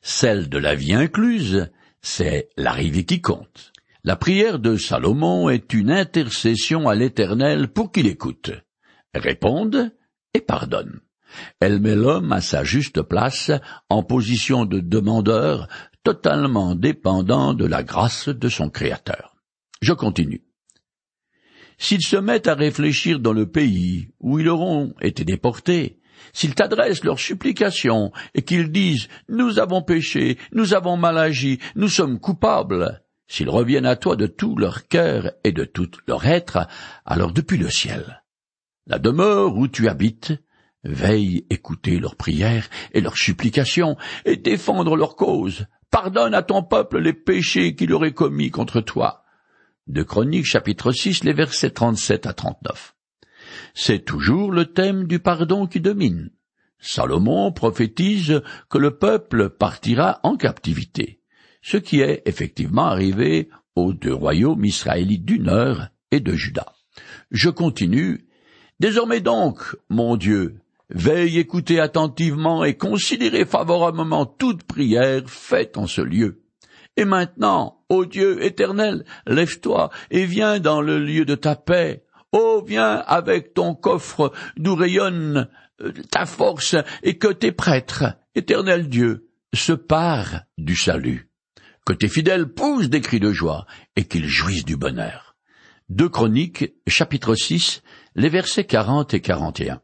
celle 0.03 0.49
de 0.49 0.57
la 0.57 0.75
vie 0.75 0.93
incluse, 0.93 1.71
c'est 2.01 2.49
l'arrivée 2.57 3.05
qui 3.05 3.21
compte. 3.21 3.71
La 4.03 4.17
prière 4.17 4.59
de 4.59 4.75
Salomon 4.75 5.49
est 5.49 5.73
une 5.73 5.89
intercession 5.89 6.89
à 6.89 6.93
l'Éternel 6.93 7.69
pour 7.69 7.91
qu'il 7.93 8.07
écoute, 8.07 8.51
réponde 9.15 9.95
et 10.33 10.41
pardonne. 10.41 10.99
Elle 11.61 11.79
met 11.79 11.95
l'homme 11.95 12.33
à 12.33 12.41
sa 12.41 12.65
juste 12.65 13.01
place, 13.01 13.49
en 13.89 14.03
position 14.03 14.65
de 14.65 14.81
demandeur, 14.81 15.69
totalement 16.03 16.75
dépendant 16.75 17.53
de 17.53 17.65
la 17.65 17.81
grâce 17.81 18.27
de 18.27 18.49
son 18.49 18.69
Créateur. 18.69 19.37
Je 19.81 19.93
continue. 19.93 20.43
S'ils 21.77 22.03
se 22.03 22.17
mettent 22.17 22.47
à 22.47 22.55
réfléchir 22.55 23.21
dans 23.21 23.33
le 23.33 23.49
pays 23.49 24.09
où 24.19 24.37
ils 24.37 24.49
auront 24.49 24.93
été 25.01 25.23
déportés, 25.23 26.01
s'ils 26.33 26.55
t'adressent 26.55 27.03
leurs 27.03 27.19
supplications 27.19 28.11
et 28.33 28.41
qu'ils 28.41 28.71
disent 28.71 29.07
Nous 29.29 29.59
avons 29.59 29.81
péché, 29.81 30.37
nous 30.51 30.73
avons 30.73 30.97
mal 30.97 31.17
agi, 31.17 31.59
nous 31.75 31.89
sommes 31.89 32.19
coupables, 32.19 33.01
s'ils 33.27 33.49
reviennent 33.49 33.85
à 33.85 33.95
toi 33.95 34.15
de 34.15 34.27
tout 34.27 34.55
leur 34.57 34.87
cœur 34.87 35.31
et 35.43 35.51
de 35.51 35.65
tout 35.65 35.89
leur 36.07 36.25
être, 36.25 36.67
alors 37.05 37.31
depuis 37.31 37.57
le 37.57 37.69
ciel, 37.69 38.23
la 38.87 38.99
demeure 38.99 39.55
où 39.55 39.67
tu 39.67 39.87
habites, 39.87 40.33
Veille 40.83 41.45
écouter 41.49 41.97
leurs 41.97 42.17
prières 42.17 42.69
et 42.91 42.99
leurs 42.99 43.17
supplications, 43.17 43.95
et 44.25 44.35
défendre 44.35 44.97
leur 44.97 45.15
cause. 45.15 45.65
Pardonne 45.89 46.33
à 46.33 46.43
ton 46.43 46.61
peuple 46.63 46.99
les 46.99 47.13
péchés 47.13 47.75
qu'il 47.75 47.93
aurait 47.93 48.13
commis 48.13 48.51
contre 48.51 48.81
toi. 48.81 49.23
De 49.87 50.03
Chroniques 50.03 50.45
chapitre 50.45 50.91
6, 50.91 51.23
les 51.23 51.33
versets 51.33 51.69
37 51.69 52.25
à 52.25 52.33
39. 52.33 52.92
C'est 53.73 54.05
toujours 54.05 54.51
le 54.51 54.65
thème 54.65 55.05
du 55.05 55.19
pardon 55.19 55.67
qui 55.67 55.79
domine. 55.79 56.29
Salomon 56.79 57.51
prophétise 57.51 58.41
que 58.69 58.77
le 58.77 58.97
peuple 58.97 59.49
partira 59.49 60.19
en 60.23 60.35
captivité, 60.35 61.21
ce 61.61 61.77
qui 61.77 62.01
est 62.01 62.21
effectivement 62.25 62.85
arrivé 62.85 63.49
aux 63.75 63.93
deux 63.93 64.13
royaumes 64.13 64.65
israélites 64.65 65.25
du 65.25 65.39
Nord 65.39 65.87
et 66.11 66.19
de 66.19 66.33
Juda. 66.33 66.73
Je 67.31 67.49
continue. 67.49 68.27
Désormais 68.79 69.21
donc, 69.21 69.75
mon 69.89 70.17
Dieu, 70.17 70.59
Veille 70.89 71.39
écouter 71.39 71.79
attentivement 71.79 72.63
et 72.63 72.75
considérer 72.75 73.45
favorablement 73.45 74.25
toute 74.25 74.63
prière 74.63 75.27
faite 75.27 75.77
en 75.77 75.87
ce 75.87 76.01
lieu. 76.01 76.43
Et 76.97 77.05
maintenant, 77.05 77.83
ô 77.89 78.05
Dieu 78.05 78.43
éternel, 78.45 79.03
lève-toi 79.25 79.89
et 80.11 80.25
viens 80.25 80.59
dans 80.59 80.81
le 80.81 80.99
lieu 80.99 81.25
de 81.25 81.33
ta 81.33 81.55
paix. 81.55 82.03
Oh, 82.33 82.63
viens 82.65 82.95
avec 83.05 83.53
ton 83.53 83.75
coffre 83.75 84.33
d'où 84.57 84.73
rayonne 84.73 85.47
euh, 85.81 85.93
ta 86.09 86.25
force 86.25 86.75
et 87.03 87.19
que 87.19 87.31
tes 87.31 87.51
prêtres, 87.51 88.05
éternel 88.33 88.89
Dieu, 88.89 89.29
se 89.53 89.71
parent 89.71 90.39
du 90.57 90.75
salut. 90.75 91.29
Que 91.85 91.93
tes 91.93 92.07
fidèles 92.07 92.47
poussent 92.47 92.89
des 92.89 93.01
cris 93.01 93.19
de 93.19 93.31
joie 93.31 93.67
et 93.95 94.05
qu'ils 94.05 94.27
jouissent 94.27 94.65
du 94.65 94.77
bonheur. 94.77 95.35
Deux 95.89 96.09
Chroniques, 96.09 96.73
chapitre 96.87 97.35
6, 97.35 97.83
les 98.15 98.29
versets 98.29 98.65
40 98.65 99.13
et 99.13 99.21
41. 99.21 99.81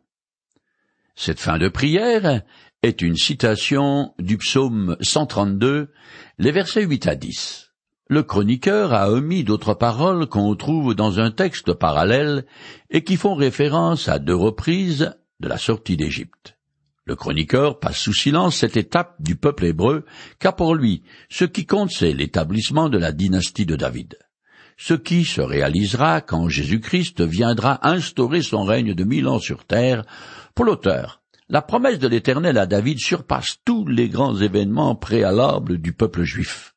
Cette 1.15 1.39
fin 1.39 1.59
de 1.59 1.67
prière 1.67 2.41
est 2.81 3.01
une 3.03 3.17
citation 3.17 4.15
du 4.17 4.37
psaume 4.37 4.97
132, 5.01 5.91
les 6.39 6.51
versets 6.51 6.83
8 6.83 7.07
à 7.07 7.15
10. 7.15 7.68
Le 8.11 8.23
chroniqueur 8.23 8.91
a 8.91 9.11
omis 9.11 9.43
d'autres 9.43 9.75
paroles 9.75 10.25
qu'on 10.25 10.55
trouve 10.55 10.95
dans 10.95 11.19
un 11.19 11.29
texte 11.29 11.73
parallèle 11.73 12.43
et 12.89 13.03
qui 13.03 13.17
font 13.17 13.35
référence 13.35 14.09
à 14.09 14.17
deux 14.17 14.35
reprises 14.35 15.15
de 15.39 15.47
la 15.47 15.59
sortie 15.59 15.95
d'Égypte. 15.95 16.57
Le 17.05 17.15
chroniqueur 17.15 17.79
passe 17.79 17.99
sous 17.99 18.13
silence 18.15 18.55
cette 18.55 18.77
étape 18.77 19.21
du 19.21 19.35
peuple 19.35 19.65
hébreu, 19.65 20.05
car 20.39 20.55
pour 20.55 20.73
lui, 20.73 21.03
ce 21.29 21.45
qui 21.45 21.67
compte, 21.67 21.91
c'est 21.91 22.13
l'établissement 22.13 22.89
de 22.89 22.97
la 22.97 23.11
dynastie 23.11 23.67
de 23.67 23.75
David. 23.75 24.17
Ce 24.75 24.95
qui 24.95 25.23
se 25.23 25.41
réalisera 25.41 26.21
quand 26.21 26.49
Jésus-Christ 26.49 27.21
viendra 27.21 27.87
instaurer 27.87 28.41
son 28.41 28.63
règne 28.63 28.95
de 28.95 29.03
mille 29.03 29.27
ans 29.27 29.39
sur 29.39 29.65
terre 29.65 30.03
pour 30.55 30.65
l'auteur, 30.65 31.21
la 31.47 31.61
promesse 31.61 31.99
de 31.99 32.07
l'Éternel 32.07 32.57
à 32.57 32.65
David 32.65 32.97
surpasse 32.97 33.57
tous 33.63 33.85
les 33.85 34.09
grands 34.09 34.35
événements 34.35 34.95
préalables 34.95 35.77
du 35.77 35.93
peuple 35.93 36.23
juif. 36.23 36.73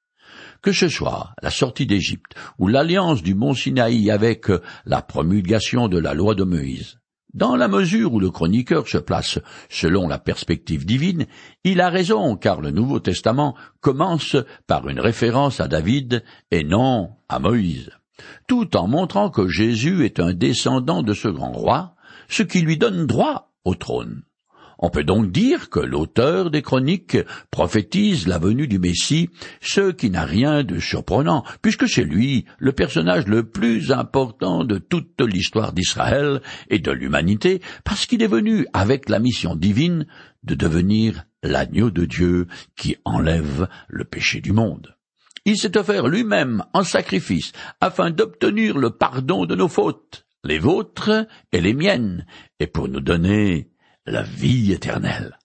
Que 0.62 0.72
ce 0.72 0.88
soit 0.88 1.34
la 1.42 1.50
sortie 1.50 1.86
d'Égypte 1.86 2.36
ou 2.58 2.68
l'alliance 2.68 3.22
du 3.22 3.34
mont 3.34 3.52
Sinaï 3.52 4.12
avec 4.12 4.46
la 4.86 5.02
promulgation 5.02 5.88
de 5.88 5.98
la 5.98 6.14
loi 6.14 6.36
de 6.36 6.44
Moïse, 6.44 6.98
dans 7.34 7.56
la 7.56 7.66
mesure 7.66 8.12
où 8.12 8.20
le 8.20 8.30
chroniqueur 8.30 8.86
se 8.86 8.98
place 8.98 9.40
selon 9.70 10.06
la 10.06 10.18
perspective 10.18 10.84
divine, 10.84 11.26
il 11.64 11.80
a 11.80 11.88
raison 11.88 12.36
car 12.36 12.60
le 12.60 12.70
Nouveau 12.70 13.00
Testament 13.00 13.56
commence 13.80 14.36
par 14.66 14.88
une 14.88 15.00
référence 15.00 15.58
à 15.58 15.66
David 15.66 16.22
et 16.50 16.62
non 16.62 17.10
à 17.28 17.38
Moïse, 17.38 17.90
tout 18.46 18.76
en 18.76 18.86
montrant 18.86 19.30
que 19.30 19.48
Jésus 19.48 20.04
est 20.04 20.20
un 20.20 20.32
descendant 20.32 21.02
de 21.02 21.14
ce 21.14 21.28
grand 21.28 21.52
roi, 21.52 21.96
ce 22.28 22.42
qui 22.42 22.60
lui 22.60 22.76
donne 22.76 23.06
droit 23.06 23.50
au 23.64 23.74
trône. 23.74 24.22
On 24.84 24.90
peut 24.90 25.04
donc 25.04 25.30
dire 25.30 25.70
que 25.70 25.78
l'auteur 25.78 26.50
des 26.50 26.60
chroniques 26.60 27.16
prophétise 27.52 28.26
la 28.26 28.40
venue 28.40 28.66
du 28.66 28.80
Messie, 28.80 29.30
ce 29.60 29.92
qui 29.92 30.10
n'a 30.10 30.24
rien 30.24 30.64
de 30.64 30.80
surprenant, 30.80 31.44
puisque 31.62 31.88
c'est 31.88 32.02
lui 32.02 32.46
le 32.58 32.72
personnage 32.72 33.28
le 33.28 33.44
plus 33.44 33.92
important 33.92 34.64
de 34.64 34.78
toute 34.78 35.20
l'histoire 35.20 35.72
d'Israël 35.72 36.42
et 36.68 36.80
de 36.80 36.90
l'humanité, 36.90 37.62
parce 37.84 38.06
qu'il 38.06 38.24
est 38.24 38.26
venu 38.26 38.66
avec 38.72 39.08
la 39.08 39.20
mission 39.20 39.54
divine 39.54 40.04
de 40.42 40.56
devenir 40.56 41.26
l'agneau 41.44 41.90
de 41.90 42.04
Dieu 42.04 42.48
qui 42.76 42.96
enlève 43.04 43.68
le 43.86 44.02
péché 44.02 44.40
du 44.40 44.52
monde. 44.52 44.96
Il 45.44 45.56
s'est 45.56 45.78
offert 45.78 46.08
lui-même 46.08 46.64
en 46.72 46.82
sacrifice 46.82 47.52
afin 47.80 48.10
d'obtenir 48.10 48.76
le 48.76 48.90
pardon 48.90 49.46
de 49.46 49.54
nos 49.54 49.68
fautes 49.68 50.24
les 50.44 50.58
vôtres 50.58 51.26
et 51.52 51.60
les 51.60 51.74
miennes, 51.74 52.26
et 52.58 52.66
pour 52.66 52.88
nous 52.88 53.00
donner 53.00 53.68
la 54.06 54.22
vie 54.22 54.72
éternelle. 54.72 55.38